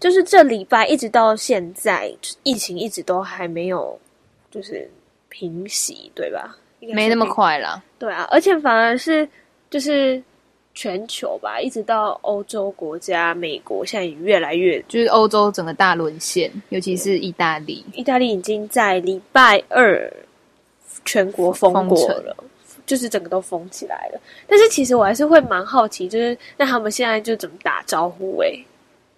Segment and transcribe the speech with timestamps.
[0.00, 3.98] 就是这礼拜一直到现在，疫情一直都还没有，
[4.50, 4.90] 就是
[5.28, 6.56] 平息，对吧？
[6.80, 7.82] 没那么快了。
[7.98, 9.26] 对啊，而且反而是
[9.70, 10.22] 就是
[10.74, 17.82] 全球吧，一直到欧洲国家、美国，现在也越来越，就是欧洲整个大沦陷，尤其是意大利。
[17.94, 20.12] 意大利已经在礼拜二
[21.04, 22.36] 全国封过了，
[22.84, 24.20] 就是整个都封起来了。
[24.46, 28.48] 但是其实我还是会蛮好奇，就是那他们现在就怎么打招呼、欸？
[28.48, 28.64] 哎。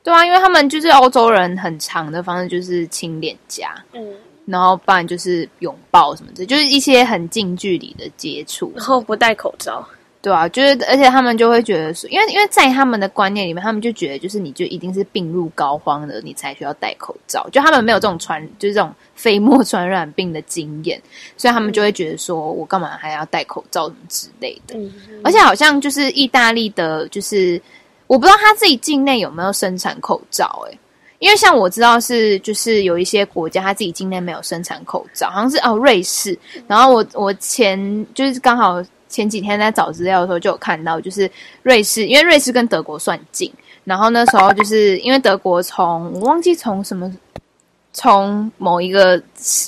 [0.07, 4.15] 对啊，因为他们就是欧洲人，很长的方式就是亲脸颊，嗯，
[4.45, 9.85] 然后不然就是拥抱什么的，就是一些很近距离的接触，然后不戴口罩，
[10.23, 21.03] 对啊，就是而且他们就会觉得说，因为因为在他们的观念里面，他们就觉得就是你就一定是病入膏肓的，你才需要戴口罩，就他们没有这种传就是这种飞沫传染病的经验，
[21.37, 24.93] 所以他们就会觉得说我干嘛还要戴口罩什么之类的，嗯，
[25.25, 27.61] 而且好像就是意大利的，就是。
[28.07, 30.79] 我不知道他自己境内有没有生产口罩，欸，诶，
[31.19, 36.39] 因为像我知道是就是有一些国家他自己境内没有生产口罩，好像是哦瑞士。
[36.67, 41.31] 然后我我前就是刚好前几天在找资料的时候就有看到，就是
[41.63, 43.53] 瑞士，因为瑞士跟德国算近，
[43.85, 47.13] 然后那时候就是因为德国从我忘记从什么。
[47.99, 49.19] 从某一个，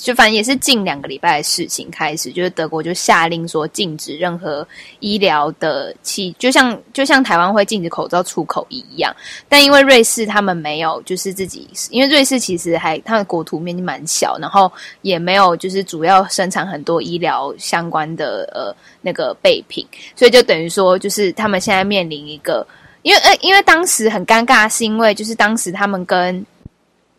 [0.03, 4.65] 就反正也是近两个礼拜的事情开始，就是德国就下令说禁止任何
[4.99, 9.11] 医疗的器，就像就像台湾会禁止口罩出口一样。
[9.49, 19.83] 但因为瑞士他们没有，就是自己，因为瑞士其实还它的国土面积蛮小，然后也没有就是主要生产很多医疗相关的呃那个备品，
[20.15, 22.63] 所以就等于说，就是他们现在面临一个，
[23.01, 26.45] 因为呃因为当时很尴尬，是因为就是当时他们跟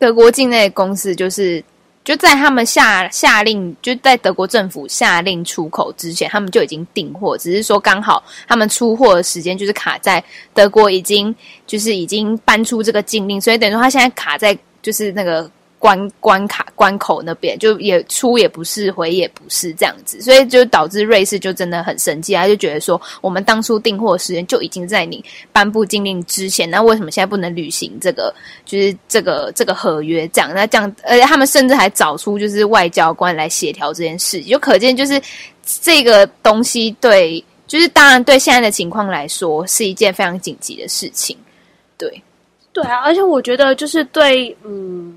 [0.01, 1.63] 德国境内的公司就是
[2.03, 10.23] 就在他们下下令，就在德国政府下令出口之前，他们就已经订货，只是说刚好他们出货的时间就是卡在
[10.55, 11.33] 德国已经
[11.67, 15.47] 就是已经搬出这个禁令，所以等于说他现在卡在就是那个。
[15.81, 28.31] 关关卡关口那边就也出也不是，回也不是这样子，所以就导致瑞士就真的很生气，他就觉得说，我们当初订货时间就已经在你颁布禁令之前，那为什么现在不能履行这个
[28.63, 30.27] 就是这个这个合约？
[30.27, 35.19] 这样那这样，而且他们甚至还找出就是外交官来协调这件事，就可见就是
[35.65, 41.35] 这个东西对，就是当然对现在的情况来说是一件非常紧急的事情，
[41.97, 42.21] 对
[42.71, 45.15] 对啊，而且我觉得就是对嗯。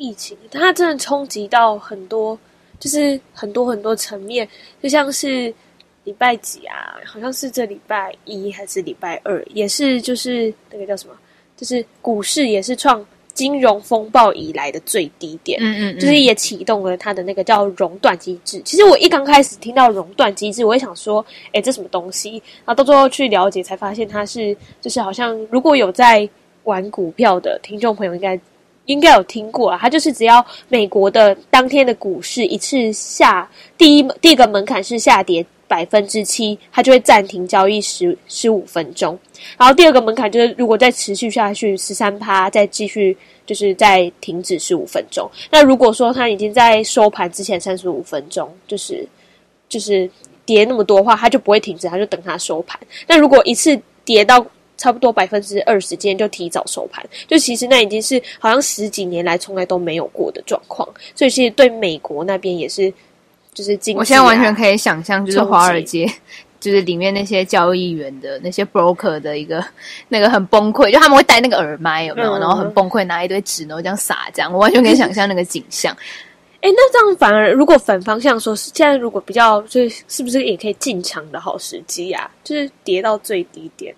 [0.00, 2.36] 疫情，它真的冲击到很多，
[2.78, 4.48] 就是很多很多层面，
[4.82, 5.52] 就像是
[6.04, 11.14] 礼拜几啊，好像是这礼拜一还是礼拜二，也是就是那个叫什么，
[11.54, 18.58] 就是股市也是创金融风暴以来的最低点，嗯嗯，嗯，就是也启动了它的那个叫熔断机制。
[18.64, 21.22] 其实我一刚开始听到熔断机制，我也想说，
[21.52, 22.42] 哎，这什么东西？
[22.64, 26.26] 然后到最后去了解，才发现它是就是好像如果有在
[26.64, 28.40] 玩股票的听众朋友应该。
[28.86, 33.48] 应该有听过啊，它就是只要美国的当天的股市一次下
[33.78, 39.16] 第一第一个门槛是下跌百分之七，它就会暂停交易十十五分钟。
[39.56, 45.30] 然后第二个门槛就是如果再持续下去十三趴，再继续就是再停止十五分钟。
[45.50, 49.06] 那如果说它已经在收盘之前三十五分钟，就是
[49.68, 50.10] 就是
[50.44, 52.78] 跌那么多的话，它就不会停止，它就等它收盘。
[53.06, 54.44] 那如果一次跌到
[54.80, 62.90] 差不多百分之二十，今天就提早收盘，就其实那已经是好像十几年来从来都没有过的状况，所以其实对美国那边也是，
[63.52, 66.10] 就是经、啊、我现在完全可以想象，就是华尔街，
[66.58, 69.62] 就是里面那些交易员的那些 broker 的一个
[70.08, 72.32] 那个很崩溃，就他们会戴那个耳麦，有没有？
[72.38, 75.94] 嗯、然后很崩溃，拿一堆纸，然后这样撒，这样我完全可以想象那个景象。
[76.62, 82.30] 哎，那这样反而如果反方向说，是现在如果比较，就是是不是也可以进场的好时机啊？
[82.44, 83.94] 就是跌到最低点，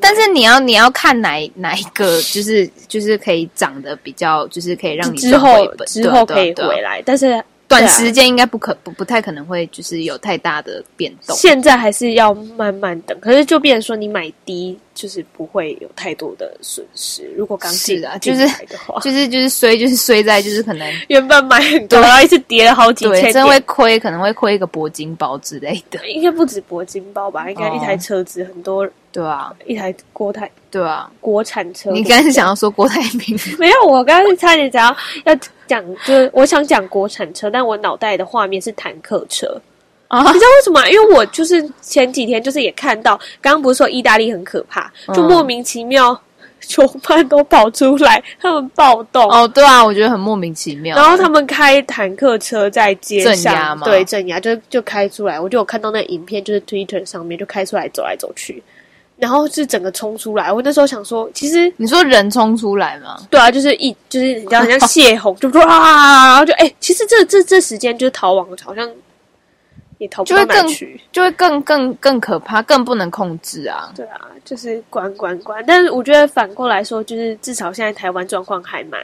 [0.00, 11.34] 但是你要你要看哪哪一个， 就是就是可以长得比较，就是可以让你之后之后可以回来，但是短时间应该不可不不太可能会就是有太大的变动。
[11.36, 17.24] 现在还是要慢慢等，可是就变成说你买低就是不会有太多的损失。
[17.36, 18.46] 如果刚进是啊，就是
[19.02, 26.06] 就是就是衰，就是衰在就是可能 原本买很多，然后一直跌了好几千，真会亏，可能会亏一个铂金包之类的。
[26.08, 27.50] 应该不止铂金包吧？
[27.50, 31.92] 应该一台车子很多，对啊，一台锅台，对啊，国产车。
[31.92, 33.38] 你刚才是想要说郭台铭？
[33.60, 39.46] 没有，我刚才差点想要要讲，就是我想讲国产车，但我脑袋的画面是坦克车。
[40.08, 40.84] 啊，你知道为什么？
[40.88, 46.20] 因为我就是前几天就是也看到，刚刚不是说意大利很可怕，就莫名其妙
[46.60, 49.30] 囚犯都跑出来，他们暴动。
[49.30, 50.96] 哦，对啊，我觉得很莫名其妙。
[50.96, 55.38] 然后他们开坦克车在街上镇压嘛，对，镇压就就开出来。
[55.38, 58.60] 我就有看到那影片，就是 Twitter 上面就开出来走来走去，
[59.16, 60.52] 然后是整个冲出来。
[60.52, 63.18] 我那时候想说，其实你说人冲出来吗？
[63.30, 68.90] 对啊，就是一就是你知道，很像泄洪，就哇，然后就哎、欸，其实这这这时间就是逃亡，好像。
[69.98, 73.92] 也逃不到哪去，就会更更更可怕，更不能控制啊！
[73.94, 75.62] 对啊，就是关关关。
[75.68, 79.00] 但是我觉得反过来说，就是至少现在台湾状况还蛮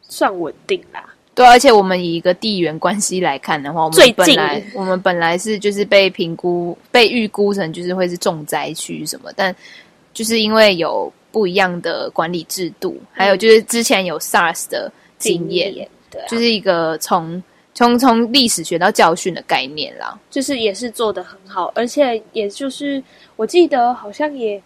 [0.00, 1.04] 算稳定啦。
[1.38, 9.54] 对，而且我们以一个地缘关系来看的话，我们本来我们本来是就是被评估、被预估成就是会是重灾区什么，但
[10.12, 17.42] 就是因为有不一样的管理制度，嗯、还有就是之前有 SARS 的经验，经验对、啊，就是一个从。
[17.74, 23.00] 从从历史学到教训的概念啦，就是也是做的很好，而且也就是
[23.36, 24.60] 我记得好像也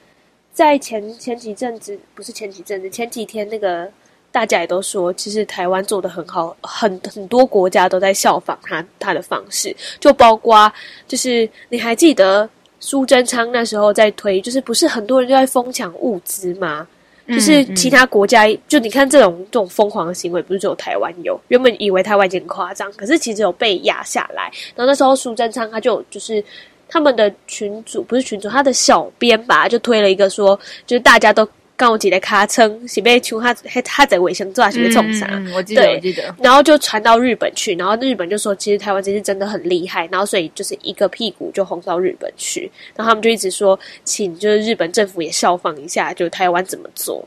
[0.54, 3.86] 在前前几阵子，不是前几阵子，前几天那个
[4.32, 10.72] 大家也都说，其实台湾做的很好，很很多国家都在效仿他他的方式，就包括
[11.06, 12.48] 就是你还记得
[12.80, 16.88] 苏贞昌那时候在推，就是不是很多人就在疯抢物资吗？
[17.28, 21.38] 就是其他国家，嗯嗯、就你看这种这种疯狂的行为，不是只有台湾有。
[21.48, 24.50] 原本以为台湾已经很夸张，可是其实有被压下来。
[24.74, 26.42] 然后那时候苏贞昌他就就是
[26.88, 31.46] 他们的群主，不是群主，他的小编吧，就推了一个说，就是大家都。
[31.82, 33.52] 刚我记得卡称是被求他
[33.84, 47.26] 他在卫生做是被冲杀，我记得我记得，然后就传到日本去，然后日本就说其实台湾这次真的很厉害，然后所以就是一个屁股就轰到日本去，然后他们就一直说请就是日本政府也效仿一下，就台湾怎么做？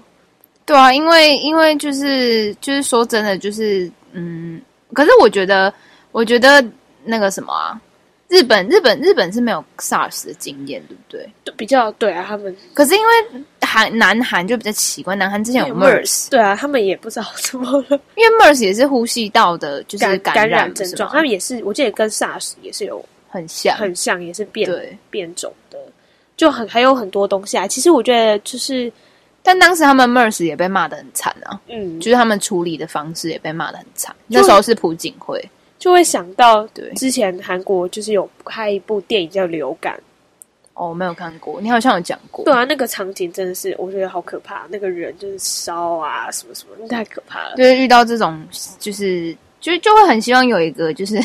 [0.65, 4.61] 对啊，因为因为就是就是说真的就是嗯，
[4.93, 5.73] 可是我觉得
[6.11, 6.63] 我觉得
[7.03, 7.79] 那个什么啊。
[8.35, 11.53] 日本日本日本是没有 SARS 的经验，对不对？
[11.55, 25.79] 比较对啊，他们可是因为韩南韩就比较奇怪，南韩之前有 MERS，对啊，他们也不知道怎么了，因为 MERS 也是呼吸道的，就是感染，症状，他们也是，我记得跟 SARS 也是有很像，很像，也是变对变种的，
[26.35, 27.65] 就很还有很多东西啊。
[27.65, 28.91] 其实我觉得就是，
[29.41, 34.13] 但当时他们 MERS 也被骂的很惨啊，嗯，就是他们处理的方式也被骂的很惨。
[34.27, 35.41] 那时候是朴槿惠。
[35.77, 39.93] 就会想到，对，之前韩国就是有拍一部电影叫《流感》，
[40.73, 42.43] 哦，我没有看过，你好像有讲过。
[42.45, 47.55] 对啊，那个场景真的是我觉得好可怕，那个人就是烧啊，什么什么，太可怕了。
[47.55, 48.41] 就是遇到这种，
[48.79, 51.19] 就是就就会很希望有一个就是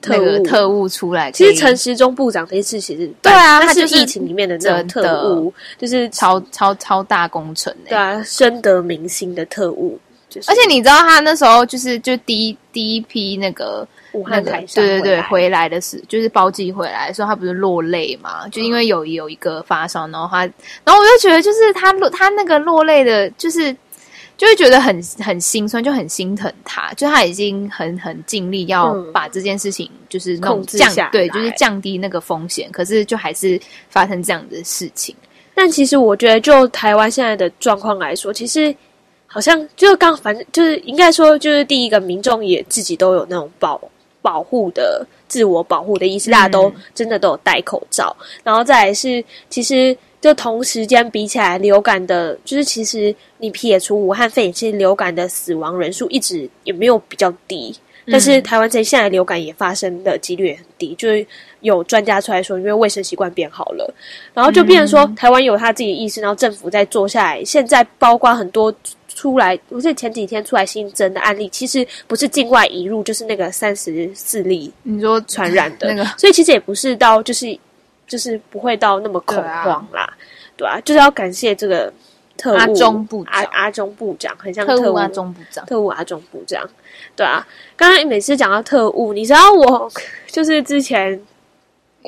[0.00, 1.32] 特务特务出来。
[1.32, 9.98] 其实陈时中部长这一次其实对啊，他是疫情里面的那种特务，就是超超超大工程，对啊，深得民心的特务。
[10.46, 18.46] 而且你知道他那时候就是就第一第一批那个武汉台对对对回来的时就是包机回来的时候他不是落泪嘛？
[18.48, 20.40] 就因为有有一个发烧，然后他
[20.84, 23.74] 然后我就觉得就是他落他那个落泪的，就是
[24.36, 33.58] 就会觉得很很心酸，就很心疼他，就他已经很很尽力要把这件事情就是弄降对，就是降低那个风险，可是就还是
[33.88, 35.16] 发生这样的事情。
[35.54, 38.74] 但其实我觉得，就台湾现在的状况来说，其实。
[39.30, 43.78] 好像就刚，反正就是应该说，就是第一个民众也自己都有那种保
[44.22, 48.16] 保护的自我保护的意识，大家都真的都有戴口罩。
[48.42, 57.76] 然后再来是，其实就同时间比起来，流感的，就是其实你撇除武汉肺炎，其实流感的死亡人数一直也没有比较低。
[58.10, 61.26] 但是台湾这现在流感也发生的几率也很低，就是
[61.60, 63.94] 有专家出来说，因为卫生习惯变好了，
[64.32, 68.74] 然后就变成说台湾有他自己的意识，然后政府在做下来，现在包括很多。
[69.18, 75.88] 出来，不是前几天出来新增的案例，其实不是境外移入，就是那个三十四例，你说传染的。
[75.92, 77.58] 那个，所以其实也不是到，就是
[78.06, 80.08] 就是不会到那么恐慌啦，
[80.56, 81.92] 对啊，就是要感谢这个
[82.36, 86.70] 特务阿中部长，阿阿中部长，很像特务，特务阿中部长，特务阿中部长，
[87.16, 87.44] 对啊，
[87.76, 89.90] 刚刚每次讲到特务，你知道我
[90.30, 91.20] 就是之前。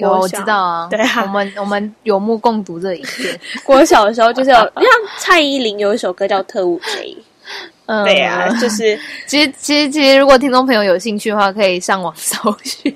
[0.01, 3.39] 有我知道啊，对啊，我们我们有目共睹这一片。
[3.67, 7.07] 我小的时候就是有， 你像蔡依林有一首歌叫《特务 J》，
[7.87, 12.95] 嗯，对啊，就是其实其实其实如果听众朋友有兴趣的话，可以上网搜寻，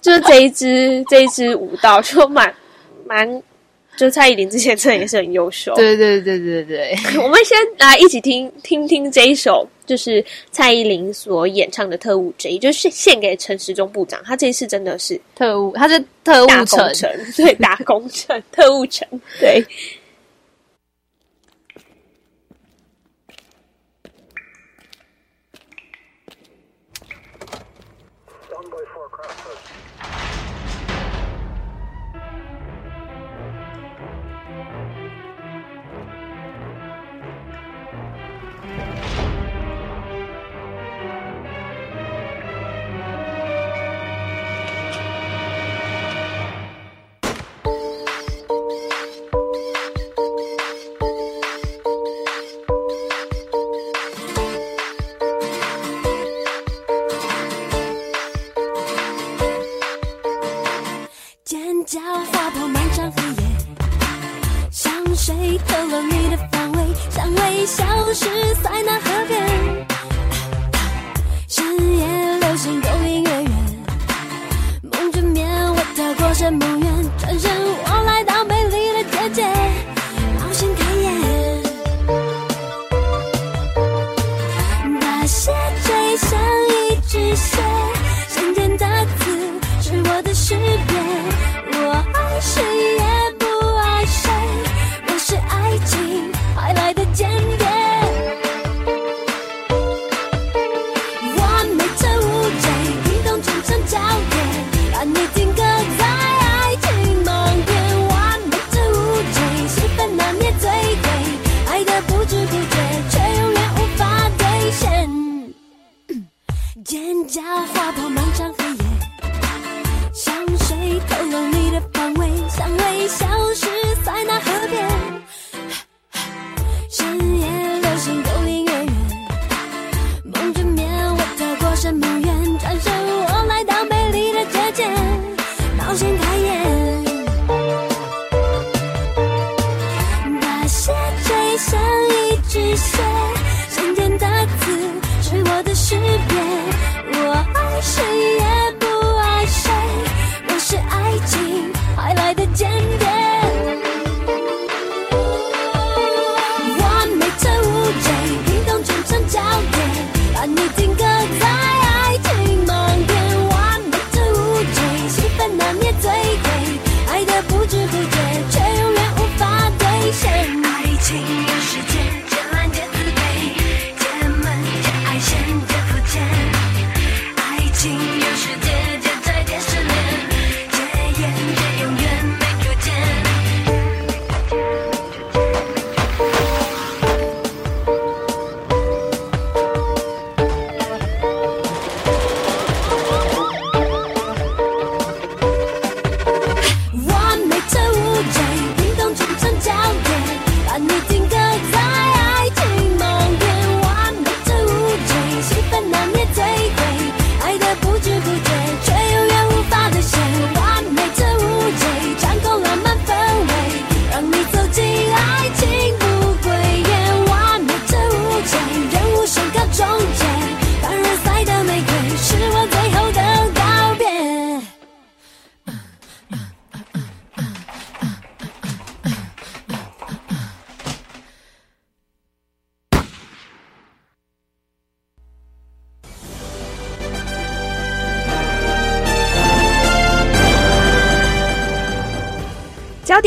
[0.00, 2.52] 就是这一支这一支舞蹈就蛮
[3.06, 3.42] 蛮
[3.96, 5.74] 就蔡依林之前真的也是很优秀。
[5.74, 14.22] 对对对对对，我们先来一起听听听这一首，就是蔡依林所演唱的《特务 J》，就是献给陈时中部长。
[14.24, 19.06] 他这一次真的是特务，他是特务城，对，打工程，特务城，
[19.40, 19.64] 对。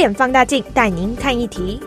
[0.06, 1.82] 点放大镜带您看一题。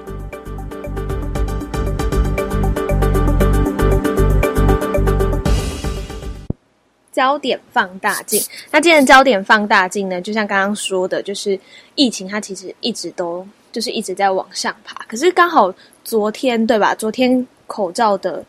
[7.13, 10.21] 焦点放大镜，那今天的焦点放大镜呢？
[10.21, 11.57] 就像刚刚说的，就是
[11.95, 14.97] 疫情它其实一直都就是一直在往上爬。
[15.07, 15.73] 可是刚好
[16.03, 16.97] 昨天对吧？
[16.97, 18.45] 昨天口罩的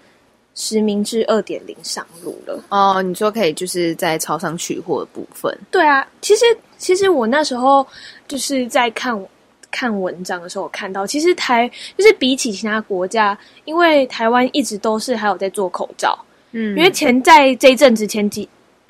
[0.55, 2.59] 实名制二点零上路了。
[2.69, 5.55] 哦，你说可以就是在超商取货的部分？
[5.69, 6.45] 对啊，其实
[6.79, 7.85] 其实我那时候
[8.27, 9.23] 就是在看。
[9.71, 16.17] 看文章的时候，我看到其实台就是比起其他国家，因为台湾一直都是还有在做口罩，
[16.51, 18.47] 嗯，因为前在这一阵子前几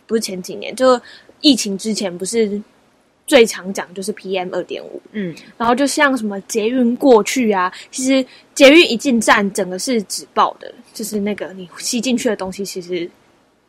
[0.07, 0.99] 不是前几年，就
[1.41, 2.61] 疫情之前不是
[3.27, 13.09] 最常讲就是 PM 二点五，嗯，然后就像什么捷运过去啊，其实捷运一进站，整个是纸爆的，就是那个你吸进去的东西，其实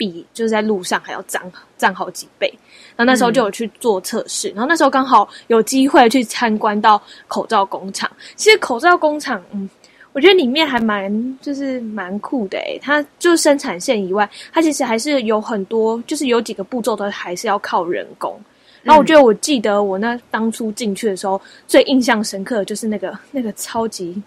[0.01, 1.43] 比就是在路上还要脏
[1.77, 2.51] 脏好几倍。
[2.97, 8.11] 然后那时候就有去做测试，嗯、然后那时候刚好有机会去参观到口罩工厂。
[8.35, 9.69] 其实口罩工厂，嗯，
[10.15, 18.41] 我觉得里面还蛮就是蛮酷的诶，它就生产线以外，它其实还是有很多，就是有几个步骤都还是要靠人工。
[18.83, 24.23] 然后我觉得我记得我那当初进去的时候，最印象深刻的就是那个那个超级。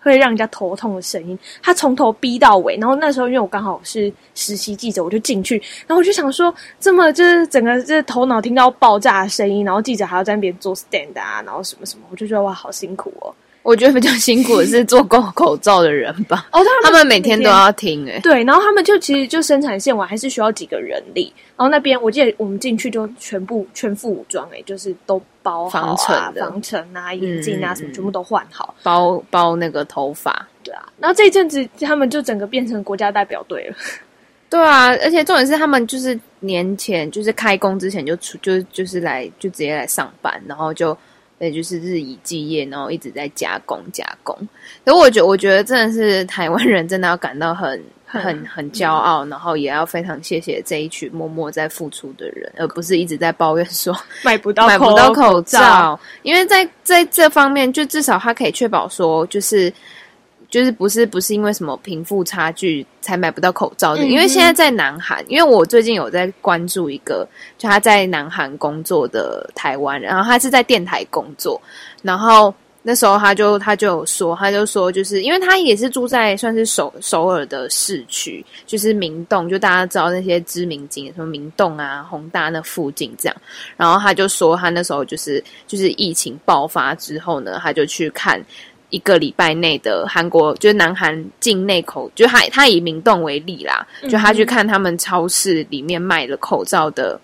[0.00, 2.76] 会让人家头痛的声音，他从头逼到尾。
[2.76, 13.34] 然后那时候因为我刚好是实习记者，我就进去，然后我就想说，这么就是整个就是头脑听到爆炸的声音，然后记者还要在那边做 stand 啊，然后什么什么，我就觉得哇，好辛苦哦。
[13.68, 16.48] 我觉得比较辛苦的是做口 口罩的人吧。
[16.52, 18.20] 哦，他们，他们每天都要听诶、欸。
[18.20, 21.30] 对，然后他们就其实就生产线，我还是需要几个人力。
[21.54, 30.48] 然后那边我记得我们进去就全部全副武装诶、欸，就是都包好啊，防尘的、防尘啊、眼镜啊什么，全部都换好，包包那个头发。
[30.64, 33.76] 对啊，然后这一阵子他们就整个变成国家代表队了。
[34.48, 40.96] 对啊，而且重点是他们就是年前就是开工之前就出就就是来就直接来上班，然后就。
[41.38, 44.36] 也就是日以继夜，然后一直在加工加工。
[44.84, 55.98] 所以我觉得，我觉得真的是台湾人真的要感到很很很骄傲，然后也要非常谢谢这一群默默在付出的人，而不是一直在抱怨说 买不到买不到口罩。
[56.22, 59.72] 因为在在这方面，就至少他可以确保说，就是。
[60.50, 67.28] 就是不是不是因为什么贫富差距才买不到口罩的，嗯、因为现在在南韩，因为我最近有在关注一个，
[67.58, 71.60] 就他在南韩工作的台湾人，然后他是在电台工作，
[72.02, 83.36] 然后那时候他就他就有说，他就说就是因为他也是住在算是首首尔的市区，就是明洞，就大家知道那些知名景点，什么明洞啊、宏大那附近这样，
[83.76, 88.42] 然后他就说他那时候就是就是疫情爆发之后呢，他就去看。
[88.90, 97.20] 一个礼拜内的韩国，就是南韩境内口，就他他以明洞为例啦，就他去看他们超市里面卖的口罩的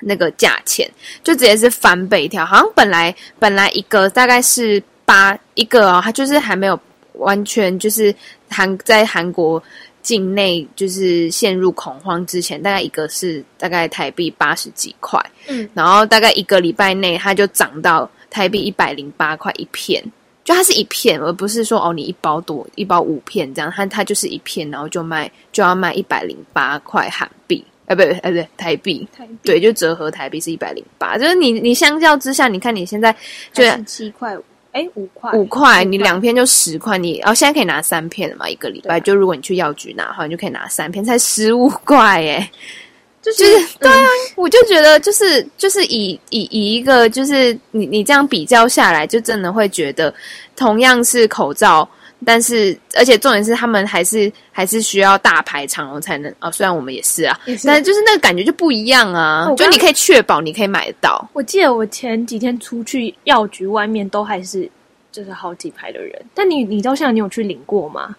[0.00, 0.90] 那个价钱，
[1.22, 6.78] 就直接是翻倍跳，好像本来本来一个大概是八一个哦，他就是还没有
[7.14, 8.14] 完全就是
[8.50, 9.62] 韩在韩国
[10.02, 20.04] 境内就是陷入恐慌之前，大概一个是大概台币八十几块，嗯，然后大概一个礼拜内，它就涨到台币一百零八块一片。
[20.44, 29.36] 就它是一片，而不是说哦，你一包多一包五片这样，它它就是一片，然后就卖就要卖一百零八块韩币，哎不对，哎对，台币，台币。
[29.42, 33.14] 对，就折合台币是一百零八，就是你你相较之下，你看你现在
[33.54, 34.36] 就七块，
[34.72, 42.50] 哎五块五块，你两片就十块，你哦现在可以拿三片了嘛，一个礼拜，就如果你去药局拿的话，你就可以拿三片，才十五块哎。
[43.24, 50.14] 就是，就是对啊，嗯、我就觉得就是就是以以以一个就是你你这样比较下来，就真的会觉得
[50.54, 51.88] 同样是口罩，
[52.22, 56.52] 但是而且重点是他们还是还是需要大排长龙才能哦。
[56.52, 59.46] 虽然我们也是啊，是但是就是那个感觉就不一样啊。
[59.46, 61.26] 刚就你可以确保你可以买得到。
[61.32, 64.70] 我记得我前几天出去药局外面都还是
[65.10, 68.14] 就是好几排的人，但你你到现在你有去领过吗？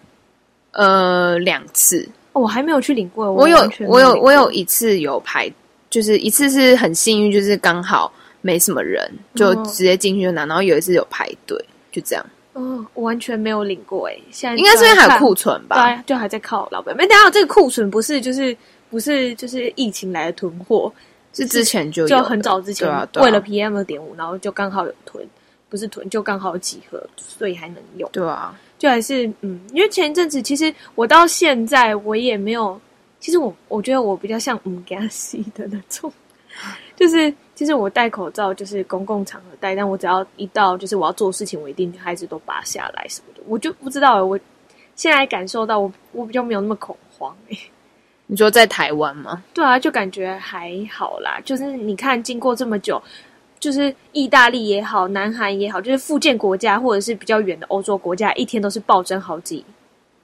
[0.72, 2.08] 呃，两次。
[2.40, 5.50] 我还没有去领过，我有，我有，我有一次有排，
[5.88, 10.44] 就是一次是很幸运，就是刚好没什么人，就直接进去就拿。
[10.46, 11.58] 然后有一次有排队，
[11.90, 12.24] 就这样。
[12.52, 15.76] 哦，我完全没有领过哎，现在应该是因为还有库存吧？
[15.76, 16.96] 对，就还在靠老板。
[16.96, 18.56] 没等下这个库存不是就是
[18.88, 20.90] 不是就是疫情来的囤货，
[21.34, 25.26] 是之前就有就很早之前为了 PM 二点五，然后就刚好有囤，
[25.68, 28.08] 不是囤就刚好有几盒，所以还能用。
[28.12, 28.58] 对啊。
[28.78, 32.78] 就还是嗯，因为前一阵子其实我到现在我也没有，
[33.20, 36.12] 其实我我觉得我比较像嗯 gas 的那种，
[36.96, 44.38] 就是其实我戴口罩就是公共场合戴，但我只要一到就是我要做事情，我一定还是都拔下来什么的，我就不知道我
[44.94, 47.58] 现在感受到我我比较没有那么恐慌哎。
[48.28, 49.44] 你说在台湾吗？
[49.54, 53.02] 对啊，就感觉还好啦，就是你看经过这么久。
[53.58, 59.64] 就是意大利也好，南韩也好，就是附件国家或者是比较远的欧洲国家，一天都是暴增好几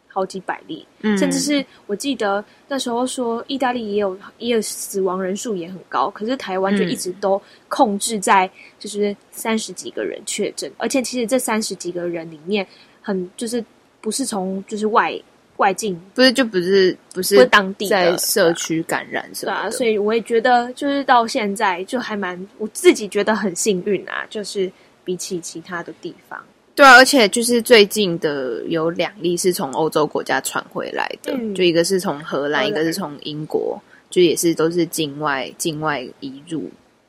[0.09, 12.67] 好几百例，嗯，甚至是我记得那时候说意大利也有也有死亡人数也很高，可是台湾就一直都控制在就是三十几个人确诊，嗯，而且其实这三十几个人里面
[13.01, 13.65] 很就是
[14.01, 15.21] 不是从就是外。
[15.63, 19.63] 外境不是就不是不是当地在社区感染是吧？
[19.63, 24.71] 对啊，所以我也觉得就是到现在就还蛮我自己觉得很幸运啊，就是
[25.05, 26.43] 比起其他的地方。
[26.75, 36.69] 对啊，而且就是最近的有两例是从欧洲国家传回来的，嗯、就一个是从荷兰，荷兰一个是从英国，就也是都是境外境外移入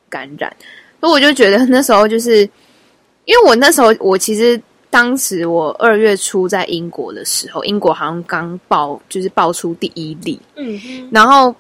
[0.10, 0.56] 感染。
[1.02, 2.42] 所以我就觉得那时候就是
[3.26, 4.62] 因为我那时候我其实。
[4.94, 10.40] 当时我二月初在英国的时候，英国好像刚爆，就是爆出第一例。
[10.56, 11.56] 嗯哼，然后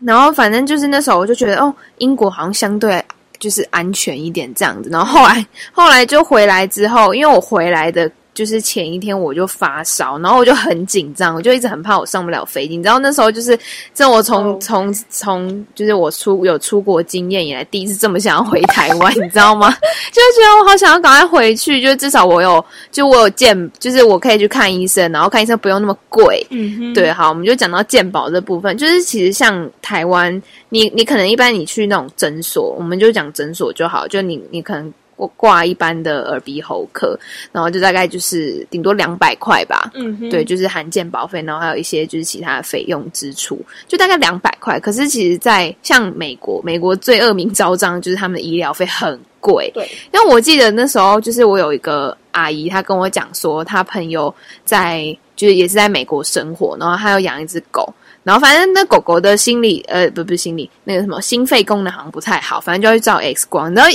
[0.00, 3.00] 然后反正就是那时候我就觉得哦，英国好像相对
[3.38, 4.90] 就是安全一点这样子。
[4.90, 8.10] 然后后来后来就回来之后，因为我回来的。
[8.34, 12.76] 就是前一天我就发烧，然后我就很紧张，我就一直很怕我上不了飞机。
[12.76, 13.58] 你知道那时候就是，
[13.94, 19.70] 这我从从从就是我出有出国经验以来，第一次这么想要回台湾，你知道吗？
[19.70, 26.46] 就觉得我好想要赶快回去，就至少我有就我有健，就是我可以去看医生，然后看医生不用那么贵。
[26.50, 34.92] 嗯哼，对，好，我们就讲到健保这部分，就是其实像台湾，你你可能一般你去那种诊所，我们就讲诊所就好，就你你可能。
[35.28, 37.18] 挂一般的耳鼻喉科，
[37.50, 39.90] 然后就大概就是顶多两百块吧。
[39.94, 44.78] 嗯哼，对，就是含健保费，然后还有一些就是其他的费用支出，就大概两百块。
[44.80, 49.70] 可是其实，在像美国，美国最恶名昭彰就是他们的医疗费很贵。
[49.74, 63.90] 对，因为我记得那时候就是我有一个阿姨，她跟我讲说，她朋友在就是也是在美国生活，然后她要养一只狗，然后反正那狗狗的心理呃不不是心理那个什么心肺功能好像不太好，反正就要去照 X 光，然后。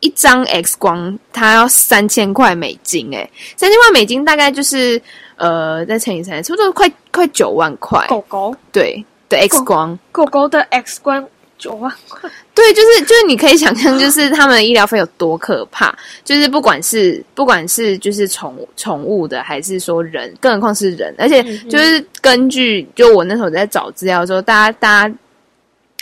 [0.00, 5.00] 一张 X 光，它要三千块美金，哎，三千块美金大概就是
[5.36, 8.06] 呃，再乘以三，差不多快快九万块。
[8.08, 11.26] 狗狗对的 X 光，狗狗的 X 光
[11.58, 12.30] 九万块。
[12.54, 15.94] 对，就是就是你可以想象，就是他们的医疗费有多可怕。
[16.24, 25.14] 就是不管是不管是就是宠宠物的，还是说人，更何况是人，而且就是根据就我那时候在找资料的时候，大家大家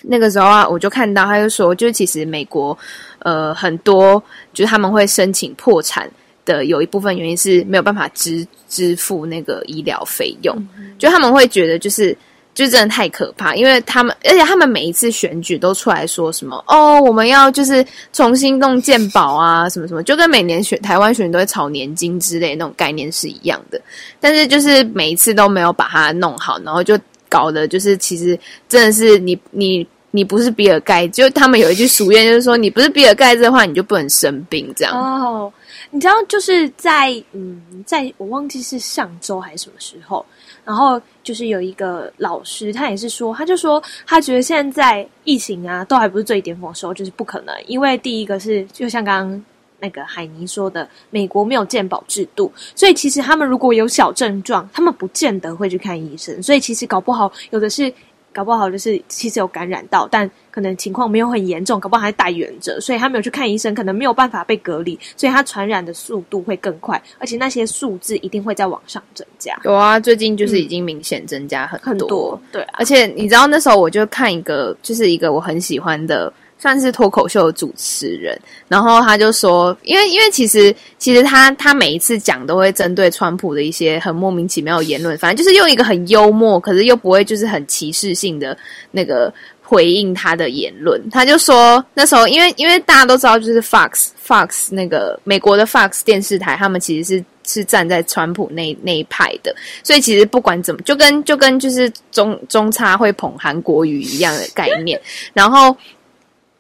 [0.03, 2.79] 那个时候啊，我就看到他就说，就其实美国。
[3.21, 4.23] 呃，很多
[4.55, 6.11] 就是他们会申请破产
[6.45, 12.17] 的，有一部分原因是没有办法支支付那个医疗费用，嗯、就他们会觉得就是
[12.55, 23.81] 就真的太可怕，因为他们而且他们每一次选举都出来说什么哦，我们要就是重新弄健保啊，什么什么，就跟每年选台湾选都会炒年金之类那种概念是一样的，
[24.21, 29.87] 但是就是每一次都没有把它弄好，然后就搞得就是其实真的是你你。
[30.11, 34.99] 你不是比尔盖，就他们有一句俗谚，就是说你不是比尔盖茨的话，你就不能生病这样。
[34.99, 35.53] 哦，
[35.91, 40.25] 你知道，就是在嗯，在我忘记是上周还是什么时候，
[40.65, 49.45] 然后就是有一个老师，他也是说，他就说他觉得现在疫情啊，都还不是最巅峰的时候，就是不可能，因为第一个是就像刚刚
[49.79, 57.93] 那个海尼说的，美国没有健保制度，所以其实他们如果有小症状，他们不见得会去看医生，所以其实搞不好有的是。
[58.33, 69.59] 搞不好就是其实有感染到，但可能情况没有很严重，搞不好还带原者，所以他没有去看医生，可能没有办法被隔离，所以他传染的速度会更快，而且那些数字一定会在往上增加。
[69.65, 72.75] 有啊，最近就是已经明显增加很多，很多，对啊。
[72.79, 76.33] 而且你知道那时候我就看一个，就是一个我很喜欢的。
[76.59, 88.59] 算是脱口秀主持人，然后他就说，因为因为其实其实他他每一次讲都会针对川普的一些很莫名其妙的言论，反正就是用一个很幽默，可是又不会就是很歧视性的
[88.91, 91.01] 那个回应他的言论。
[91.11, 105.01] 他就说那时候，因为因为大家都知道，就是 Fox Fox 那个美国的 Fox 电视台，他们其实是是站在川普那那一派的，所以其实不管怎么，就跟就跟就是中中差会捧韩国瑜一样的概念，
[105.33, 105.77] 然后。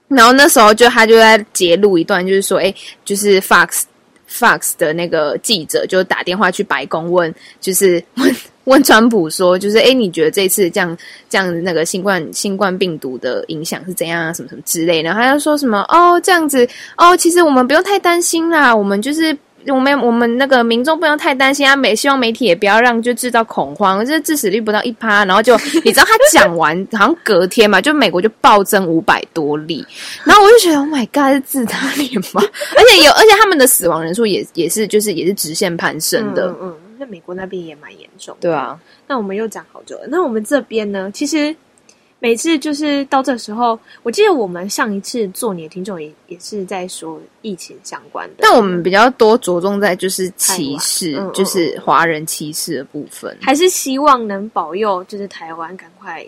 [0.09, 3.83] 然后那时候就他就在揭露一段，就是说，哎，就是 Fox
[4.31, 10.97] Fox 的那个记者就打电话去白宫问，就是 问问川普说，就是哎，你觉得这次这样
[11.29, 14.33] 这样那个新冠新冠病毒的影响是怎样啊？
[14.33, 15.09] 什么什么之类的。
[15.11, 19.37] 然后他就说什么哦，这样子哦，其实我们不用太担心啦，我们就是。
[19.71, 29.85] 我们我们那个民众不用太担心啊，美希望媒体也不要让就制造恐慌，这致死率不到一趴，然后就 你知道他讲完好像隔天嘛，就美国就暴增五百多例，
[30.25, 32.43] 然后我就觉得 Oh my God，是自打脸吗？
[32.77, 38.79] 而且有而且他们的死亡人数也也是就是也是直线攀升的，嗯，那、嗯、美国那边也蛮严重，对啊。
[39.07, 41.55] 那我们又讲好久了，那我们这边呢，其实。
[42.21, 56.27] 每次就是到这时候，我记得我们上一次做你的听众也也是在说疫情相关的，但我们比较多着重在就是歧视，就是华人歧视的部分，还是希望能保佑就是台湾赶快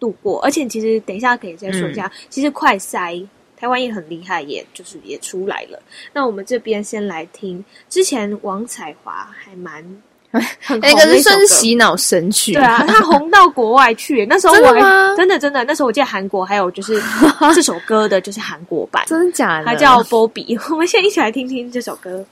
[0.00, 0.40] 度过。
[0.42, 3.22] 而且其实等一下可以再说一下，嗯、其实快筛
[3.58, 5.78] 台湾也很厉害，也就是也出来了。
[6.14, 9.84] 那我们这边先来听，之前王彩华还蛮。
[10.32, 14.26] 那个是算是洗脑神曲，对啊， 他红到国外去。
[14.26, 14.80] 那时候我还
[15.16, 17.00] 真的真的，那时候我记得韩国还有就是
[17.54, 19.64] 这首歌的，就是韩国版，真的假的？
[19.66, 20.58] 他叫波比。
[20.70, 22.24] 我们现在一起来听听这首歌。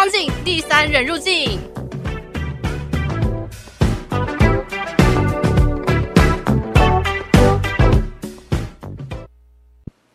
[0.00, 1.60] 方镜，第三人入境。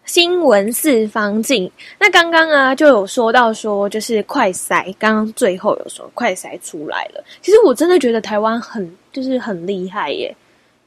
[0.05, 1.71] 新闻四方镜。
[1.99, 7.23] 那刚刚啊，就有说到说，就是快筛，刚刚最后有说快筛出来了。
[7.43, 10.35] 其实我真的觉得台湾很，就是很厉害耶。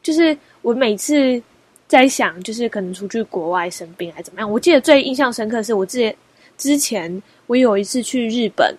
[0.03, 1.41] 就是我每次
[1.87, 4.51] 在想，就是可能出去国外生病还怎么样。
[4.51, 6.17] 我记得最印象深刻的是，我之前
[6.57, 8.77] 之前我有一次去日本，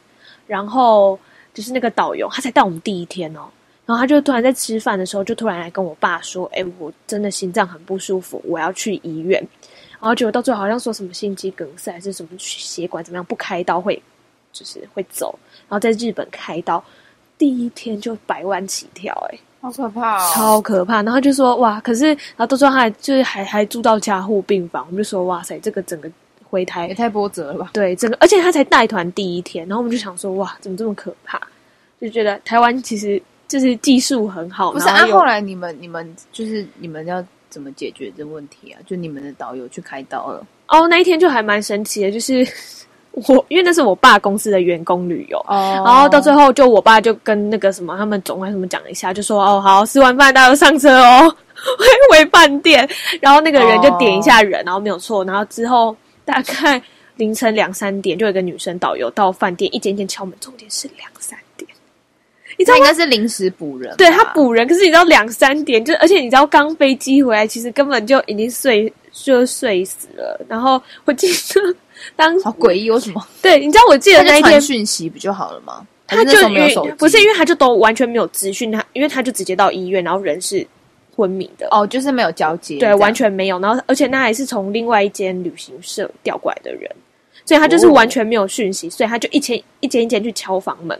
[0.49, 1.17] 然后
[1.53, 3.41] 就是那个导游，他才带我们第一天哦。
[3.85, 9.39] 然后他就突然在吃饭的时候，就突然来跟我爸说：“哎，我真的心脏很不舒服，我要去医院。”
[10.01, 14.01] 然后结果到最后好像说什么心肌梗塞还是什么血管怎么样，不开刀会
[14.51, 15.37] 就是会走。
[15.67, 16.83] 然后在日本开刀，
[17.37, 21.01] 第一天就百万起跳，哎，好可怕哦，超可怕。
[21.03, 26.09] 然后就说哇，可是然后都说他还就是还还住到加护病房，我们就说哇塞，这个整个
[26.49, 27.69] 回台也太波折了吧？
[27.73, 31.39] 对，整个而且他才带团第一天，然后我们就想说哇，怎么这么可怕？
[32.01, 34.71] 就觉得台湾其实就是技术很好。
[34.71, 37.23] 不是啊，后来你们你们就是你们要。
[37.51, 38.77] 怎么解决这问题啊？
[38.85, 42.47] 就你们的导游去开刀了哦，那一天就还蛮神奇的，就是
[43.27, 51.27] 我因为那是我爸公司的员工旅游哦，然后到最后就我爸就跟那个什么他们总管什么讲一下，就说哦好，吃完饭大家都上车哦，
[51.79, 51.85] 回
[52.23, 52.87] 回饭店，
[53.19, 55.97] 然后那个人就点一下人，然后没有错，然后之后
[56.29, 56.79] 大概
[57.15, 61.67] 凌晨两三点就有一个女生导游到饭店一间一间敲门，重点是两三点。
[62.57, 70.39] 你知道应该是临时补人，对他补人，可是你知道两三点就，而且你知道刚飞机回来，其实根本就已经睡就睡死了。
[70.47, 71.75] 然后我记得
[72.15, 73.25] 当好诡异，为什么？
[73.41, 75.85] 对，你知道我记得那一天讯息不就好了吗？
[76.05, 80.65] 他就因为不是因为他就都完全没有资讯，他因为他就直接到医院，然后人是
[81.19, 83.59] 昏迷的哦，就是没有交接，对，完全没有。
[83.59, 86.89] 然后而且那还是从另外一间旅行社调过来的人。
[87.45, 90.95] 所以他就是完全没有讯息，所以他就一间一间一间去敲房门。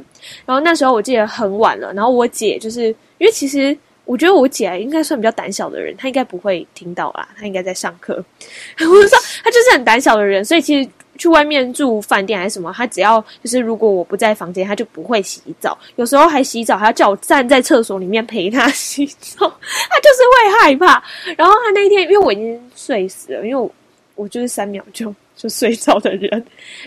[0.47, 2.87] 然后那时候我记得很晚了，然后我姐就是
[3.19, 8.15] 因为其实我觉得我姐应该算比较胆小的人，她应该不会听到啦，她应该在上课。
[8.79, 21.03] 我就说她就是很胆小的人，所以其实去外面住饭店还是什么，他只要就是如果我不在房间，他就不会洗澡，有时候还洗澡还要叫我站在厕所里面陪他 洗澡，他就是会害怕。
[21.37, 23.71] 然后他那一天因为我已经睡死了，因为我
[24.15, 25.13] 我就是三秒就。
[25.39, 26.29] 就睡着的人，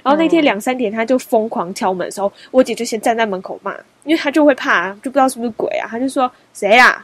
[0.03, 7.03] 然后那天两三点他就疯狂敲门的时候，我姐就先站在门口骂，因为他就会怕，就不知道是不是鬼啊，他就说谁啊，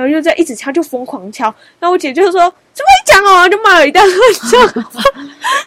[0.00, 1.44] 然后就在一直敲，就疯狂敲，
[1.78, 4.14] 然后我姐就说怎么一讲哦，就骂了一大顿，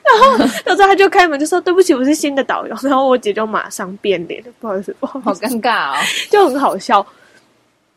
[0.04, 5.98] 然后然后他就开门就说对不起，我是新的导游，然后我姐就马上变脸，不好意思，不好意思，好尴尬哦，
[6.30, 7.06] 就很好笑。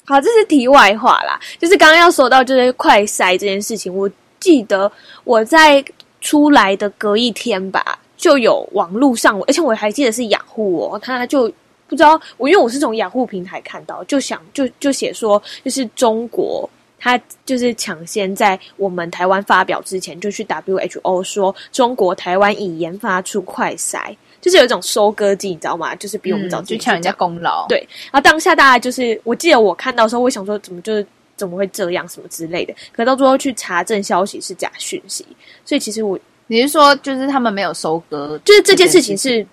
[0.04, 4.90] 好，这是题外话啦，就是刚刚要说到就是快筛这件事情，我记得
[5.24, 5.84] 我在。
[6.22, 11.48] 出来的隔一天吧，就有网络上，而且我还记得是养护哦，他就
[11.88, 16.68] 不知道我，因为我是从雅虎平台看到，就想就就写说，就是中国，
[16.98, 25.94] 他就是抢先在我们台湾发表之前，就去 WHO 说中国台湾已研发出快筛，就是有一种收割机，你知道吗？
[25.94, 27.66] 就是比我们早就抢人家功劳。
[27.68, 27.78] 对，
[28.10, 31.06] 然后当下大家就是，我记得我看到的时候，我想说，怎么就是。
[31.36, 32.08] 怎么会这样？
[32.08, 32.74] 什么之类的？
[32.94, 35.22] 可到最后去查证消息是假讯息，
[35.66, 39.46] 所以其实我你是说，就是他们没有收割，就是这件事情是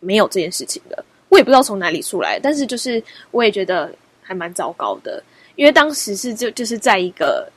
[0.00, 1.02] 没有这件事情的。
[1.34, 3.92] 我也不知道从哪里出来，但是就是我也觉得
[4.22, 5.20] 还蛮糟糕的，
[5.56, 7.50] 因为当时是就就是在一个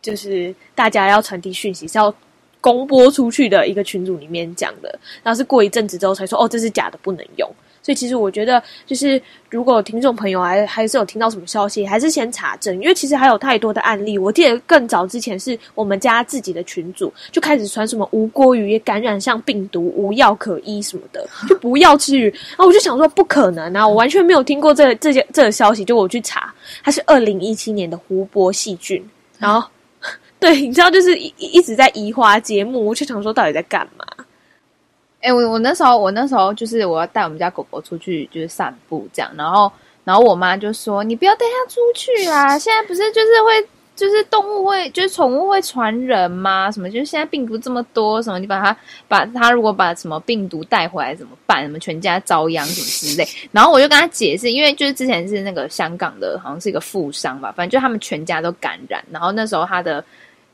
[0.00, 2.14] 就是大家要传递讯息是要
[2.60, 7.50] 公播出去的一个群组里面讲的，然后是过一阵子之后才说哦，这是假的，不能用。
[7.84, 9.20] 所以其实我觉得，就是
[9.50, 14.16] 如果听众朋友还还是有听到什么消息，还是先查证，因为其实还有太多的案例。
[14.16, 22.30] 我记得更早之前是我们家自己的群组就开始传什么吴郭鱼感染上病毒无药可医什么的，就不要吃鱼。
[22.30, 25.84] 然后我就想说不可能啊，我完全没有听过这、这些这个消息。
[25.84, 29.06] 就我去查，它是二零一七年的湖泊细菌。
[29.38, 29.68] 然后，
[30.40, 34.06] 对，你知道，就是一一直在移花接木，我就想说到底在干嘛？
[35.24, 39.72] 哎、我我那时候我那时候就是我要带我们家狗狗出去就是散步这样，然后
[40.04, 46.70] 然后我妈就说，你不要带它出去啦，现在不是就是会就是动物会就是宠物会传人吗？
[46.70, 48.76] 什么就是现在病毒这么多，什么你把它
[49.08, 51.62] 把它如果把什么病毒带回来怎么办？
[51.62, 53.26] 什么全家遭殃什么之类。
[53.50, 60.04] 然后我就跟他解释，因为就是之前是那个香港的，好像是一个富商吧，反正就他们全家都感染，然后那时候他的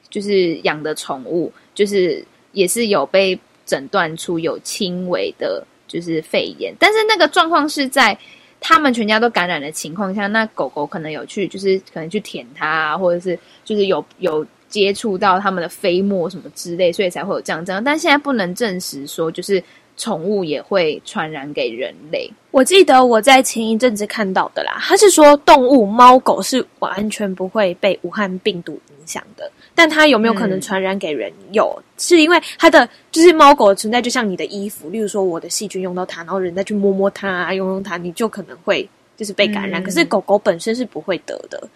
[0.08, 3.36] 就是养的宠物就是也是有被。
[3.64, 8.16] 诊断出有轻微的，就是肺炎，但是那个状况是在
[8.60, 17.82] 他们全家都感染的情况下，那狗狗可能有去，就是可能去舔它啊，或者是就是有有接触到他们的飞沫什么之类，所以才会有这样这样。
[17.82, 19.62] 但现在不能证实说，就是
[19.96, 22.30] 宠物也会传染给人类。
[22.50, 29.50] 我记得我在前一阵子看到的啦，他是说动物猫狗是完全不会被武汉病毒影响的。
[29.80, 31.30] 但它有没有可能传染给人？
[31.30, 39.80] 嗯、有，是因为它的就是猫狗的存在，就像你的衣服，例如说我的细菌用到它，然后人再去摸摸它、用用它，你就可能会就是被感染。
[39.80, 41.66] 嗯、可是狗狗本身是不会得的，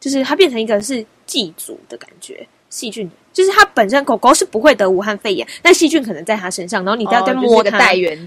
[0.00, 3.08] 就是它变成一个是寄主的感觉，细菌。
[3.32, 7.78] 就是它本身狗狗是不会得武汉肺炎，但细菌可能在它身上，然后你再再摸它，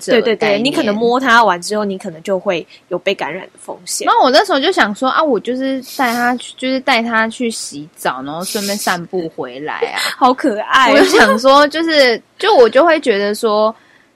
[0.03, 4.07] 对对对，你可能摸它完之后，你可能就会有被感染的风险。
[4.07, 10.91] 那我那时候就想说啊，我就是带它去，就是带它去洗澡，然后顺便散步回来啊， 好可爱。
[10.91, 13.75] 我就想说，就是就我就会觉得说，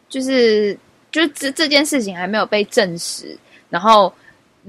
[0.10, 0.76] 就是
[1.12, 3.38] 就这这件事情还没有被证实，
[3.70, 4.12] 然后。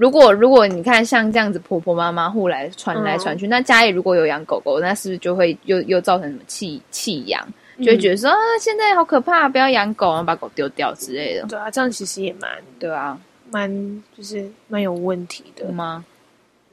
[0.01, 7.47] 如果如果你看像这样子婆婆妈妈互来传来传去，嗯、那家里如果有养狗狗，那是不是就会又又造成什么弃弃养？
[7.77, 11.45] 就会觉得说、嗯、啊，现在好可怕，不要养狗，然后把狗丢掉之类的。
[11.45, 13.15] 对啊，这样其实也蛮对啊，
[13.51, 13.69] 蛮
[14.17, 16.03] 就是蛮有问题的吗？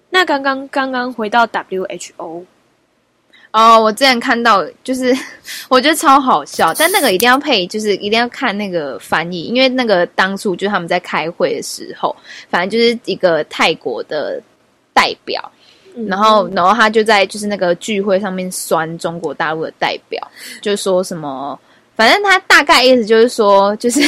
[0.08, 2.44] 那刚刚刚刚回到 WHO。
[3.50, 5.16] 哦，我之前看到，就是
[5.68, 12.14] 我觉得超好笑，但那个一定要配，就是一定要看那个翻译，因为那个当初就是他们在开会的时候，
[12.50, 14.40] 反正就是一个泰国的
[14.92, 15.50] 代表，
[15.96, 20.20] 嗯、然后然后他就在就是那个聚会上面酸中国大陆的代表，
[20.60, 21.58] 就说什么，
[21.96, 24.00] 反正他大概意思就是说，就是。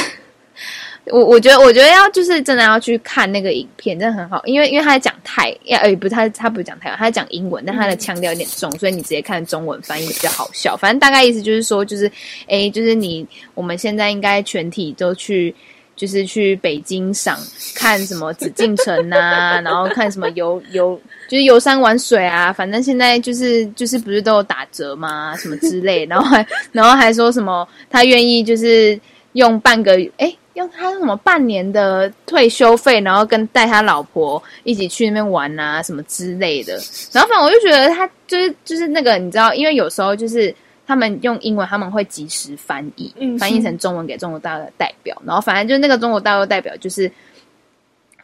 [1.05, 10.77] 我我觉得，我觉得要就是真的要去看那个影片，真的很好，因为因为他在讲泰，呃，不是他他不是讲泰文，他在讲英文，但他的腔调有点重，所以你直接看中文翻译比较好笑。
[10.77, 12.09] 反正大概意思就是说，就是
[12.47, 15.53] 哎，就是你我们现在应该全体都去，
[15.95, 17.35] 就是去北京赏
[17.73, 22.53] 看什么紫禁城啊，然后看什么游游，就是游山玩水啊。
[22.53, 25.35] 反正现在就是就是不是都有打折吗？
[25.37, 28.99] 什么之类，然后还然后还说什么他愿意就是
[29.33, 30.31] 用半个哎。
[30.55, 36.73] 用他什么半年的退休费，然后跟带他老婆一起去那边玩啊，什么之类的。
[37.13, 40.53] 然后反正我就觉得他就是就是那个，你知道，因为有时候就是
[40.85, 45.19] 他们用英文，他们会及时翻译，嗯、翻译成中文给中国大陆的代表。
[45.25, 47.09] 然后反正就是那个中国大陆代表，就是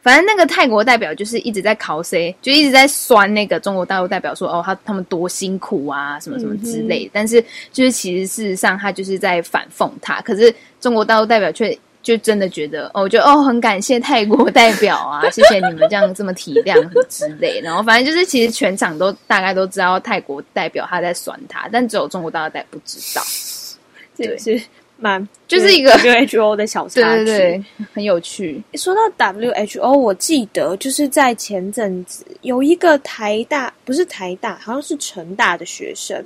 [0.02, 7.08] 反正那个泰国代表就是一直在 cos，就一直在酸那个中国大陆代表说哦，他他们多辛苦啊，什么什么之类的。
[7.08, 11.76] 嗯、但是就是其实事实上他就是在反讽他，可是中国大陆代表却。
[12.02, 16.74] 就真的觉得哦，我觉得哦，很感谢泰国代表啊， 谢谢你们这样这么体谅
[17.08, 17.60] 之类。
[17.60, 23.22] 然后反正就是，其实全场都大概都知道泰国代表他在酸他，但只有中国大陆代表不知道。
[24.16, 24.60] 这是
[24.96, 28.60] 蛮就是一个 WHO 的小插曲，对对对，很有趣。
[28.74, 29.00] 说到
[29.32, 36.24] WHO，我记得就是在前阵子有一个台大，不是台大，好像是成大的学生。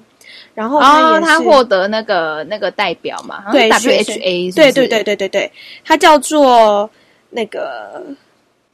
[0.55, 5.53] 然后他，他获得那个那个代表嘛，对 WHA，对对对对对对，
[5.85, 6.89] 他叫做
[7.30, 8.05] 那个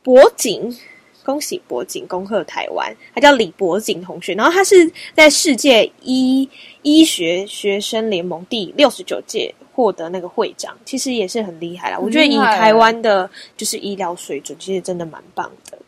[0.03, 0.77] 博景，
[1.25, 6.49] 恭喜博景，恭贺台湾，他叫李博景同学，然后他是在世界医
[6.83, 11.99] 医学学生联盟第六十九届获得那个会长，其实也是很厉害啦。
[11.99, 15.79] 我觉得以台湾的就是医疗水准，其实真的蛮棒的。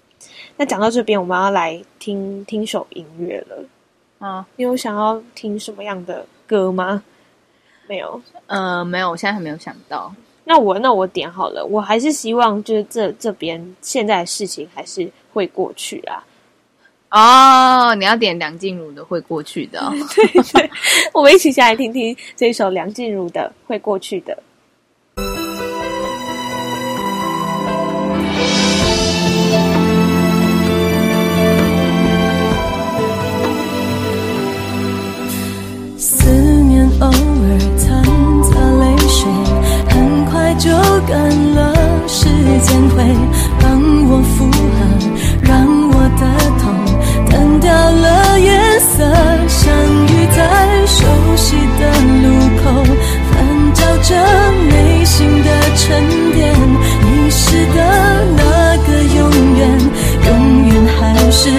[0.56, 3.64] 那讲到这边，我们要来听听首音乐了。
[4.20, 7.02] 啊，你有想要听什么样的歌吗？
[7.88, 10.14] 没有，呃，没有，我现在还没有想到。
[10.44, 16.22] 那我那我点好了，我还是希望就是这这边现在的事情还是会过去啊。
[17.10, 19.90] 哦，你要点梁静茹的《会过去的》 哦。
[20.14, 20.70] 对对，
[21.12, 24.32] 我们一起下来听听这一首梁静茹的《会过去的》。
[41.09, 41.18] 干
[41.55, 41.74] 了，
[42.07, 42.28] 时
[42.62, 43.03] 间会
[43.61, 44.57] 帮我复合，
[45.42, 45.51] 让
[45.90, 46.22] 我的
[46.61, 46.62] 痛
[47.28, 48.88] 淡掉了颜色。
[49.48, 49.72] 相
[50.07, 50.38] 遇在
[50.86, 50.96] 熟
[51.36, 51.82] 悉的
[52.22, 52.24] 路
[52.62, 52.64] 口，
[53.30, 53.32] 翻
[53.74, 54.09] 找着
[54.68, 55.80] 内心的沉
[56.32, 56.38] 淀，
[57.03, 57.78] 遗失的
[58.36, 58.40] 那
[58.86, 59.18] 个永
[59.57, 59.61] 远，
[60.26, 60.28] 永
[60.68, 61.51] 远还是。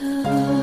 [0.00, 0.53] 着。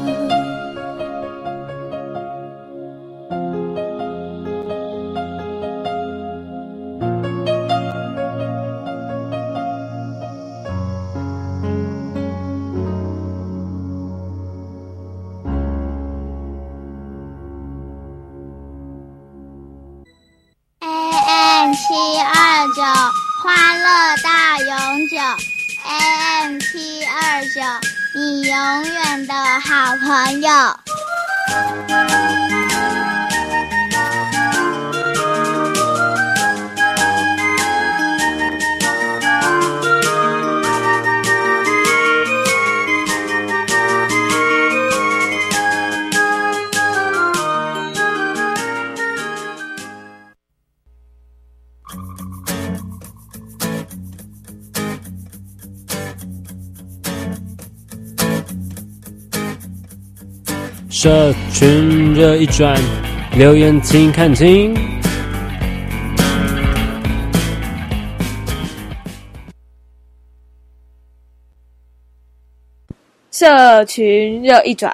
[61.04, 62.80] 社群热一转，
[63.36, 64.72] 留言请看清。
[73.32, 74.94] 社群热一转，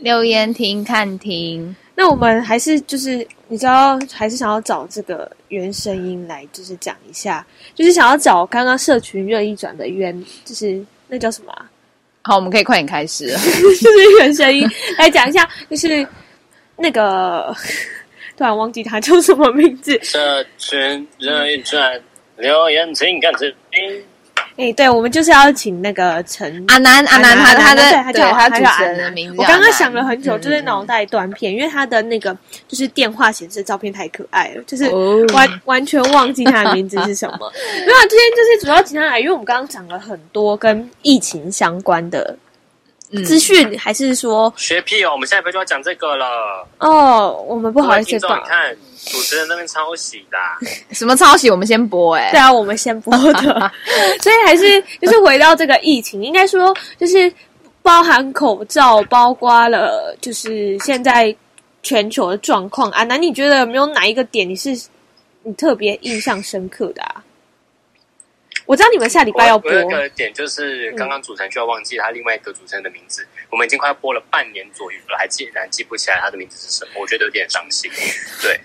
[0.00, 7.46] 留言听看听，那我们还是就是你知道，还是想要找这个原声音来，就是讲一下，
[7.76, 11.70] 就是想要找刚刚社群热一转的原，就是那叫什么啊？
[12.26, 13.36] 好，我们可以快点开始了。
[13.38, 14.66] 就是原声音
[14.98, 16.06] 来讲一下，就是
[16.78, 17.54] 那个
[18.36, 19.98] 突然忘记他叫什么名字。
[20.02, 22.00] 社群热一转，
[22.38, 23.54] 留言请看清。
[24.56, 29.36] 哎、欸，对，我们就是要请那个陈阿南，阿南，他他的对他叫他主他叫阿持人的名字。
[29.36, 32.32] 我刚刚想了很久，嗯就是脑袋断片，因为他的那个
[32.68, 37.52] 就是电话显示照片太可爱了，就是哦完完全忘记他的名字是什么。
[37.84, 42.38] 没有，今天就是主要请他来，因为我们刚刚讲了很多跟疫情相关的嗯
[43.22, 46.66] 资讯，还是说学屁哦，我们下一步就要讲这个了。
[46.78, 50.58] 哦，我们不好意思各位听众讲你看主持人那边抄袭的啊，
[50.92, 51.50] 什么抄袭？
[51.50, 53.72] 我们先播哎、对啊，我们先播的，
[54.20, 57.32] 所以还是就是回到这个疫情，应该说就是
[57.82, 61.34] 包含口罩，包括了就是现在
[61.82, 63.04] 全球的状况啊。
[63.04, 64.70] 那你觉得有没有哪一个点你是
[65.42, 67.22] 你特别印象深刻的啊？
[68.66, 77.90] 我知道你们下礼拜要播我，有一个点就是刚刚主持人就要忘记他另外一个主持人的名字，我们已经快要播了半年左右了，还竟然记不起来他的名字是什么，我觉得有点伤心。
[78.42, 78.58] 对，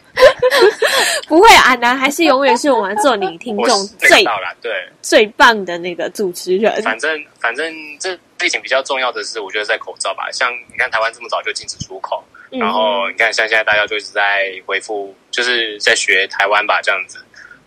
[1.27, 4.71] 不会啊，南还是永远是我们做你听众最到了，对。
[5.01, 6.81] 最棒的那个主持人。
[6.83, 10.29] 反正反正这疫情比较重要的是，我觉得在口罩吧。
[10.31, 17.17] 像你看台湾这么早就禁止出口，嗯然后你看像现在大家就一直在回复，就是在学台湾吧这样子，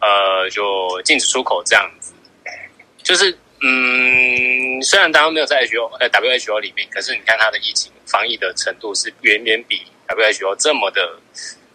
[0.00, 2.01] 呃，就禁止出口这样子，
[3.02, 11.18] 就是嗯，虽然台湾没有在 WHO 呃 WHO 里面，可是你看它的疫情防疫的程度是远远比 WHO 这么的。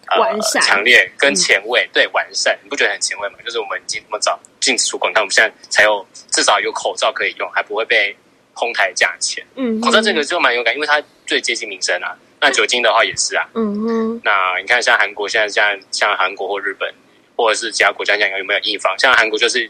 [0.09, 3.35] 呃完善强烈跟前卫，对完善，你不觉得很前卫吗？
[3.43, 8.15] 就是我们已经那么早禁止出口，你看我们现在才有至少有口罩可以用，还不会被
[8.53, 9.45] 哄抬价钱。
[9.55, 12.15] 嗯哼，口罩这个就蛮有感，因为它最接近民生啊。
[12.39, 13.49] 那酒精的话也是啊。
[13.53, 16.89] 嗯哼，那你看像韩国现在像像韩国或日本，
[17.35, 18.97] 或者是其他国家像有没有预防？
[18.97, 19.69] 像韩国就是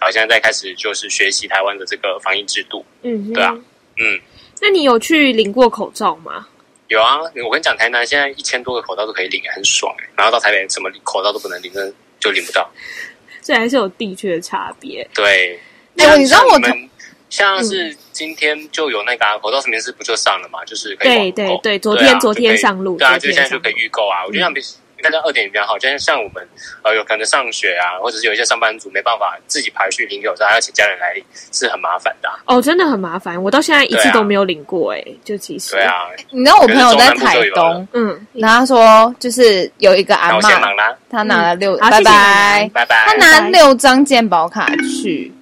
[0.00, 2.84] 好像在开始就是学习台湾的这个防疫制度。
[3.02, 3.54] 嗯，对啊，
[3.98, 4.18] 嗯。
[4.62, 6.46] 那你有去领过口罩吗？
[6.88, 10.08] 有啊，我跟你讲，台南现在一千多个口罩都可以领，很爽哎。
[10.16, 12.68] 然后到台北什么口罩都不能领，真的就领不到。
[13.42, 15.08] 这还是有地区的差别。
[15.14, 15.58] 对，
[15.96, 16.90] 哎像你知道我们
[17.30, 20.62] 像是今天就有那个、啊口罩实名制不就上了嘛？
[20.66, 24.26] 就是可以对对对昨天啊昨天上路对啊，就现在就可以预购啊。
[24.26, 24.60] 我觉得像比
[25.02, 26.46] 大家二点比较好，就是像我们
[26.82, 43.04] 呃有可能上学啊，或者是有一些上班族没办法自己排序领口罩，还要请家人来领，是很麻烦的啊、哦，真的很麻烦，我到现在一次都没有领过哎、就其实对，啊，你知道我朋友在台东，嗯，然后他说就是有一个阿那我先嬷，忙啦，他拿了六，拜，拜拜。
[43.06, 45.32] 他拿六张健保卡去，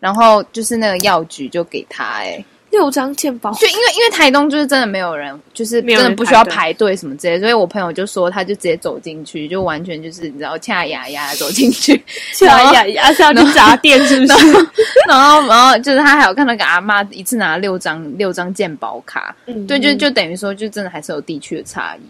[0.00, 2.44] 然后就是那个药局就给他、哎，
[2.76, 11.98] 六张健保，就因为因为台东就是真的没有人，就是真的不需要排队什么之类，所以我朋友就说他就直接走进去，就完全就是你知道恰牙牙走进去，
[12.44, 14.34] 然后呀呀是要去砸店是不是？
[15.08, 22.00] 然后然后就是他还有看到个阿妈一次拿六张六张健保卡，嗯对，就就等于说就真的还是有地区的差异。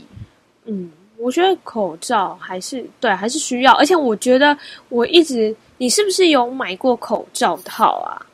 [0.68, 4.58] 嗯，我觉得口罩还是对，还是需要，而且我觉得
[4.88, 8.25] 我一直，你是不是有买过口罩套啊？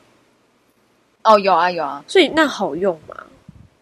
[1.23, 3.15] 哦，有啊有啊，所以那好用吗？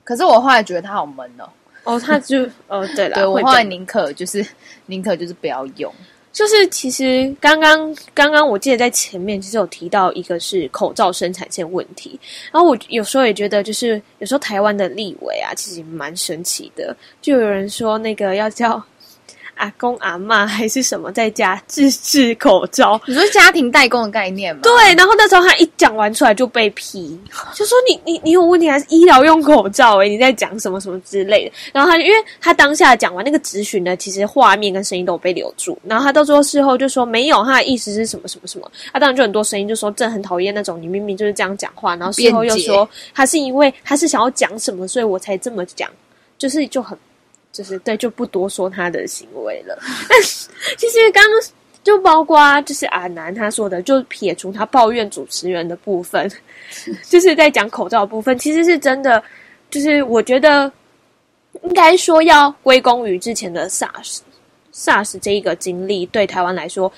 [0.04, 1.50] 可是我后来觉得它好闷哦，
[1.84, 4.46] 哦，它就 哦，对了，对我后来宁可就是
[4.86, 5.94] 宁可就是不要用。
[6.32, 12.20] 就是其实刚刚刚刚我记得在前面其实有提到一个是口罩生产线问题，
[12.52, 18.82] 然后我有时候也觉得就是有时候台湾的立委啊，其实蛮神奇的，就有人说那个要叫。
[19.62, 23.00] 阿公阿嬷还是什么在家自制口罩？
[23.06, 24.62] 你说家庭代工的概念吗？
[24.64, 27.16] 对，然后那时候他一讲完出来就被批，
[27.54, 30.06] 就说你你你有问题还是医疗用口罩、欸？
[30.06, 31.54] 诶你在讲什么什么之类的。
[31.72, 35.78] 然后他因为他当下讲完那个咨询呢，其实画面跟声音都有被留住。
[35.84, 38.72] 然后他到最后事后就说没有，他的意思是什么什么什么。
[38.92, 45.88] 他当然就很多声音就说这很讨厌那种你明明就是这样讲话，然后事后又说他是因为他是想要讲什么，所以我才这么讲，
[46.40, 46.98] 就是就很。
[47.52, 49.78] 就是对，就不多说他的行为了。
[50.10, 51.42] 但是其实刚刚
[51.84, 56.32] 就包括就是阿南他说的，就撇除他抱怨主持人的部分，
[57.10, 59.22] 就是在讲口罩的部分，其实是真的。
[59.70, 60.70] 就是我觉得
[61.64, 66.92] 应该说要归功于之前的 SARS，SARS 这一个经历对台湾来说，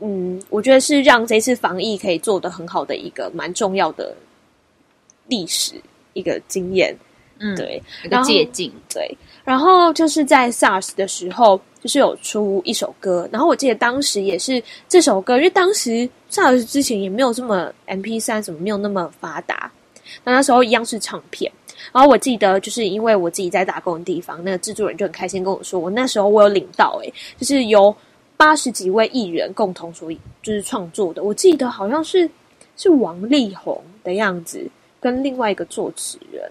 [0.00, 4.12] 嗯，我觉得是让这次防疫可以做得很好的一个蛮重要的
[5.28, 5.74] 历史
[6.14, 6.96] 一个经验。
[7.38, 9.16] 嗯，对，一个借鉴，对。
[9.46, 19.70] 然后就是在 SARS 的时候，就是有出一首歌，然后我记得当时也是这首歌，因为当时 SARS 之前也没有这么 MP3 什么没有那么发达，
[20.24, 21.50] 那那时候一样是唱片。
[21.92, 27.94] 然后我记得就是因为我自己在打工的地方，那个制作人就很开心跟我说，我那时候我有领到、欸，诶就是由
[28.36, 32.28] 八十几位艺人共同所就是创作的，我记得好像是
[32.76, 34.68] 是王力宏的样子，
[34.98, 36.50] 跟另外一个作词人。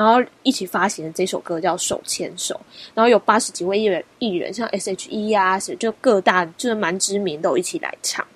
[0.00, 2.54] 然后一起发行的这首歌叫《手牵手》，
[2.94, 8.26] 然后有八十几位艺人，艺人像 S.H.E 啊，就各大就是蛮知名，都一起来唱。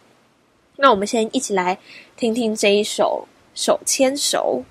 [0.76, 1.78] 那我们先一起来
[2.18, 3.26] 听听这一首
[3.58, 4.62] 《手牵手》。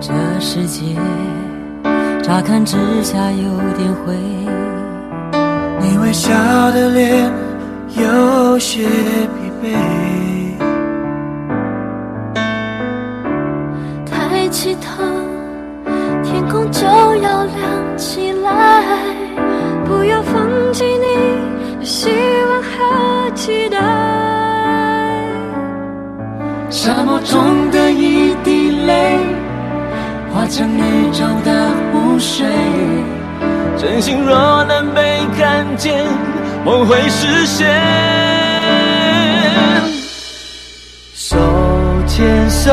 [0.00, 0.96] 这世界
[2.20, 4.12] 乍看之下有点灰，
[5.80, 6.32] 你微笑
[6.72, 7.43] 的脸。
[7.96, 8.88] 有些疲
[9.62, 9.72] 惫，
[14.04, 15.04] 抬起头，
[16.24, 18.82] 天空就要亮起来。
[19.84, 22.10] 不要放弃你的希
[22.50, 23.78] 望和期待。
[26.70, 29.18] 沙漠中的一滴泪，
[30.32, 32.44] 化成宇宙的湖水。
[33.76, 36.04] 真心若能被看见。
[36.64, 37.70] 梦会实现，
[41.14, 41.36] 手
[42.06, 42.72] 牵手，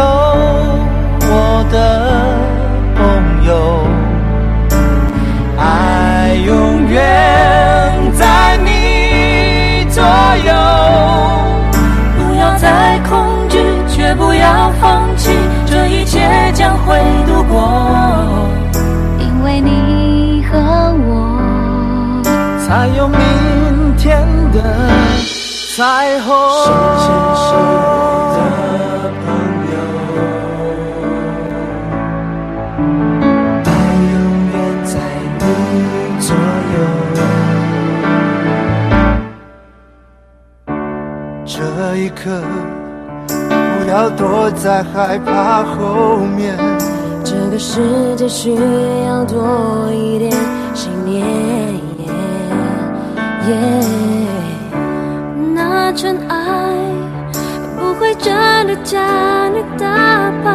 [25.81, 25.87] 彩
[26.19, 26.29] 虹，
[26.63, 26.69] 手
[26.99, 27.49] 牵手
[28.35, 28.37] 的
[29.25, 29.25] 朋
[29.71, 29.73] 友，
[33.65, 33.67] 爱
[34.13, 34.13] 永
[34.51, 34.53] 远
[34.85, 34.93] 在
[35.39, 35.43] 你
[36.19, 36.29] 左
[36.75, 36.77] 右。
[41.47, 41.49] 这
[41.95, 42.21] 一刻，
[43.27, 46.55] 不要躲在害怕后面。
[47.23, 48.53] 这个世界需
[49.07, 50.31] 要多一点
[50.75, 51.25] 信念。
[56.01, 56.35] 真爱
[57.77, 58.33] 不会真
[58.65, 58.99] 的将
[59.53, 59.85] 你打
[60.43, 60.51] 败，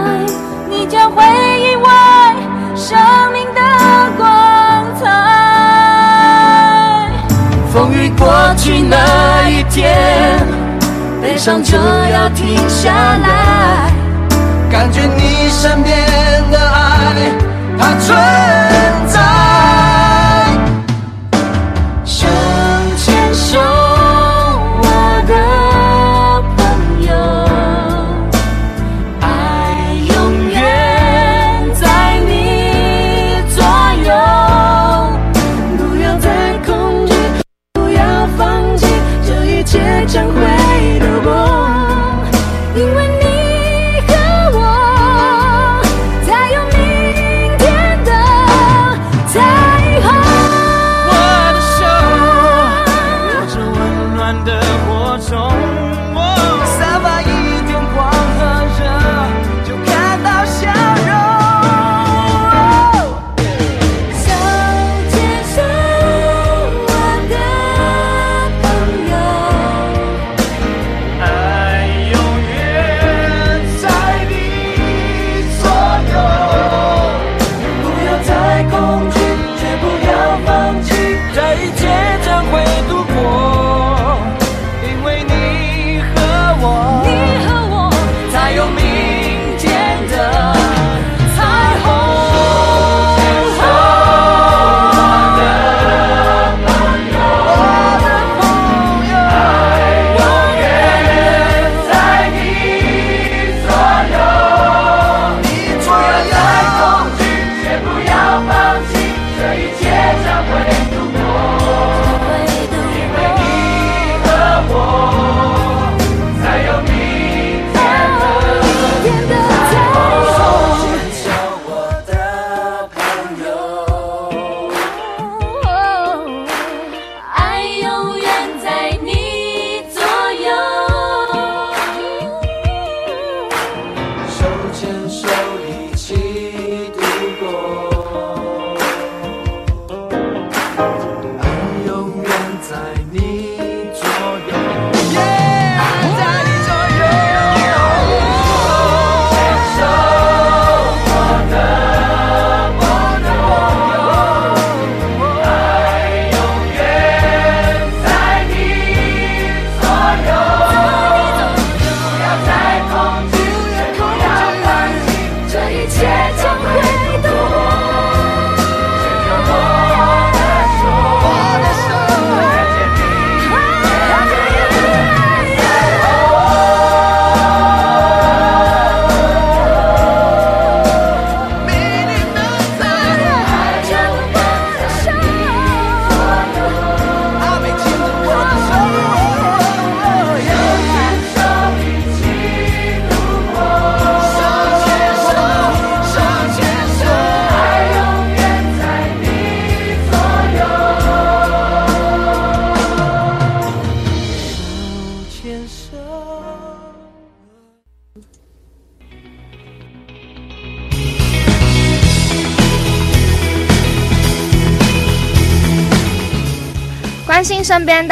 [0.68, 2.34] 你将会意外
[2.74, 2.98] 生
[3.32, 3.60] 命的
[4.18, 4.26] 光
[5.00, 5.04] 彩。
[7.72, 8.26] 风雨过
[8.56, 10.44] 去那一天，
[11.22, 13.92] 悲伤就要停下来，
[14.68, 15.96] 感觉你身边
[16.50, 17.30] 的爱，
[17.78, 18.18] 它存
[40.06, 40.45] 江湖。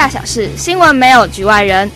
[0.05, 1.91] 大小事，新闻没有局外人。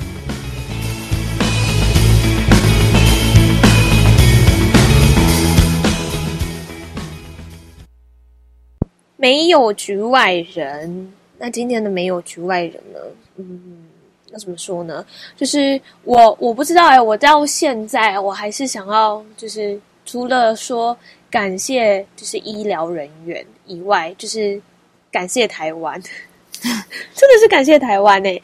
[9.18, 11.12] 没有局外人。
[11.36, 12.98] 那今天的没有局外人呢？
[13.36, 13.84] 嗯，
[14.30, 15.04] 那怎么说呢？
[15.36, 20.96] 就是我我不知道哎，我到现在我还是想要，就是除了说
[21.30, 24.58] 感谢就是医疗人员以外，就是
[25.12, 26.02] 感谢台湾，
[27.14, 28.42] 真的是感谢台湾呢。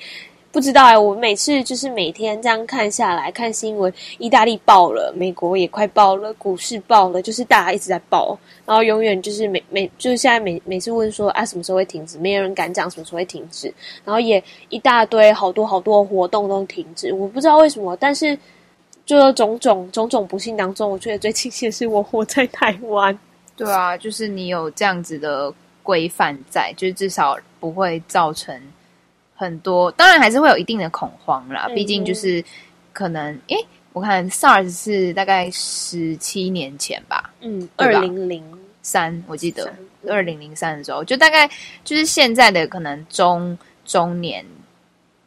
[0.53, 13.67] 不知道哎，我每次就是每天这样看下来，看新闻，意大利爆了，美国也快爆了，股市爆了，就是大家一直在爆，然后永远就是每每就是现在每每次问说啊什么时候会停止，没有人敢讲什么时候会停止，
[14.05, 18.39] 然后也一大堆好多好多活动都停止，我不知道为什么，但是
[19.05, 23.19] 就种种种种不幸当中，我觉得最庆幸的是我活在台湾。
[23.57, 25.53] 对啊，就是你有这样子的
[25.85, 28.61] 规范在，就是至少不会造成。
[29.37, 32.43] 很多当然还是会有一定的恐慌啦，嗯、毕竟就是
[32.93, 33.57] 可能，诶，
[33.93, 38.45] 我看 SARS 是大概十七年前吧，嗯，二零零
[38.81, 39.75] 三，我记得
[40.09, 41.51] 二零零三的时候，就大概
[41.83, 44.47] 就是现在的可能中中年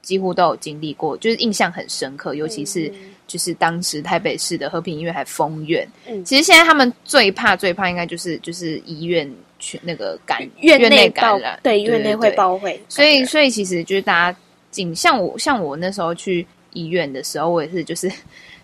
[0.01, 2.91] 几乎都有经历过，就是印象很深刻，尤其是
[3.27, 9.29] 就是当时台北市的和平医院还封院，嗯，其实现在他们最怕最怕应该就是就是医院。
[9.59, 14.39] 去那个感院内内感染，对，院内会爆会，所以所以其实就是大家，
[14.71, 18.11] 仅像我像我那时候去医院的时候，我也是就是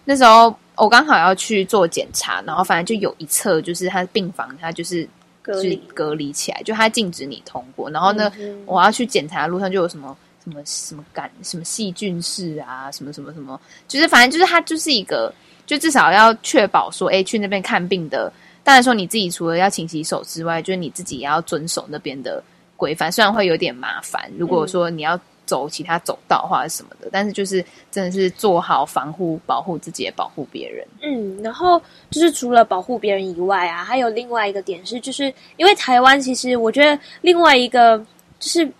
[0.06, 5.08] 那时候我刚好要去做检查，然后反正就有一侧就是他病房，他就是
[5.42, 7.90] 隔离隔离起来，就他禁止你通过。
[7.90, 15.34] 然后呢，嗯、我要去检查的路上就有什么什么什么感什么细菌室啊，什么什么什么，就是反正就是他就是一个，
[15.66, 18.32] 就至少要确保说，哎，去那边看病的。
[18.64, 22.42] 当然说你自己除了要勤洗手之外，就是你自己也要遵守那边的
[22.78, 23.12] 规范。
[23.12, 30.88] 虽然会有点麻烦，如果说你要走其他走道或者什么的，嗯、但是就是真的是做好防护，保护自己也保护别人。
[31.02, 35.26] 嗯，然后就是除了保护别人以外啊，还有另外一个点是，就是
[35.58, 37.98] 因为台湾其实我觉得另外一个
[38.40, 38.72] 就是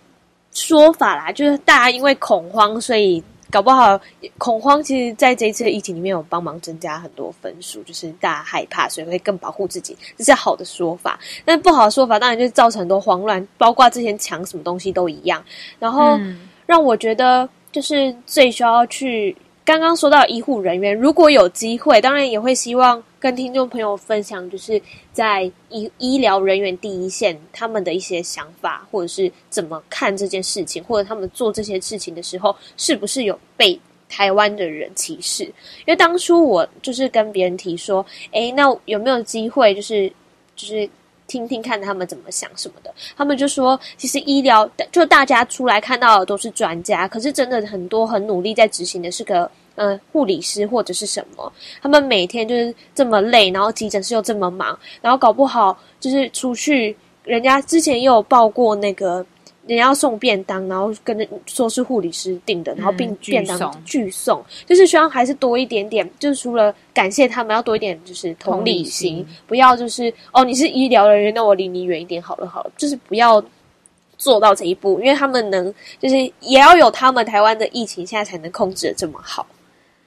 [0.52, 3.22] 说法啦，就是大家因为恐慌，所以。
[3.54, 4.00] 搞不好
[4.36, 11.16] 恐慌，其实在这一次的疫情里面有帮忙增加很多分数，就是大家害怕，所以会更保护自己，这是好的说法。
[11.44, 15.40] 但不好的说法，当然就是造成很多慌乱，包括之前抢什么东西都一样。
[15.78, 16.18] 然后
[16.66, 19.36] 让我觉得，就是最需要去。
[19.64, 35.44] 刚刚说到医护人员，如果有机会，当然也会希望跟听众朋友分享，就是在医医疗人员第一线他们的一些想法，或者是怎么看这件事情，或者他们做这些事情的时候，是不是有被台湾的人歧视？
[35.44, 35.52] 因
[35.86, 40.12] 为当初我就是跟别人提说，诶，那有没有机会，就是
[40.54, 40.88] 就是。
[41.26, 51.52] 听听看他们怎么想什么的，他们就说，其实医疗就大家出来看到的都是专家，可是真的很多很努力在执行的是个呃护理师或者是什么，
[51.82, 59.24] 他们每天就是这么累，然后急诊室又这么忙，然后搞不好就是出去，人家之前也有报过那个。
[59.66, 73.42] 人家要送便当，然后跟着说是护理师订的，然后并便当拒送，就是希望还是多一点点，就是除了感谢他们，要多一点就是同理心不要就是哦，你是医疗人员，那我离你远一点好了，好了，就是不要
[74.18, 79.46] 做到这一步，因为他们能，就是也要有他们台湾的疫情现在才能控制的这么好。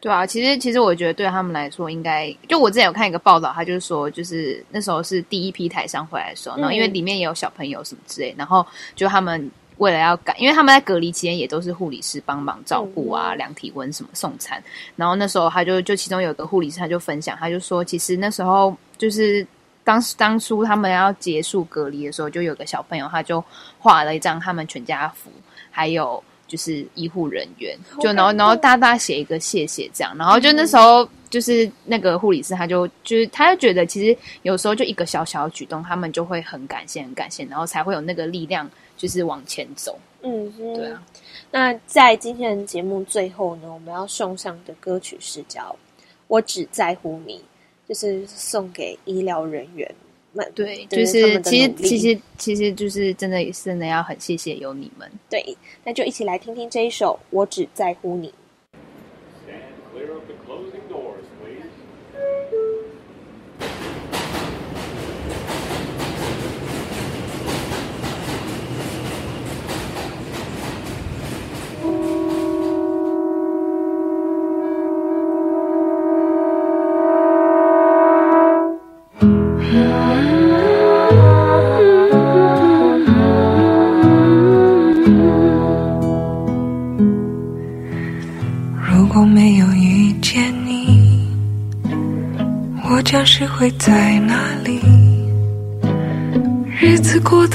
[0.08, 14.64] 对啊，其实其实我觉得对他们来说，应该就我之前有看一个报道，他就是说，就是那时候是第一批台商回来的时候，然后因为里面也有小朋友什么之类，然后就他们为了要赶，因为他们在隔离期间也都是护理师帮忙照顾啊、量体温什么、送餐，
[14.95, 19.45] 然后那时候他就就其中有个护理师他就分享，他就说，其实那时候就是
[19.84, 23.43] 当时当初他们要结束隔离的时候，就有个小朋友他就
[23.78, 25.30] 画了一张他们全家福，
[25.70, 26.24] 还有。
[26.48, 40.00] 就是医护人员，就然后然后大大写一个谢谢这样，然后就那时候就是那个护理师，他就就是他就觉得其实有时候就一个小小的举动，他们就会很感谢很感谢，然后才会有那个力量，就是往前走。
[40.22, 41.04] 嗯，对啊。
[41.52, 45.62] 那在今天的节目最后呢，我们要送上的歌曲是叫
[46.28, 47.38] 《我只在乎你》，
[47.88, 49.89] 就是送给医疗人员。
[50.54, 55.10] 对，就是其实其实其实就是真的真的要很谢谢有你们。
[55.30, 58.30] 对，那就一起来听听这一首《我只在乎你》。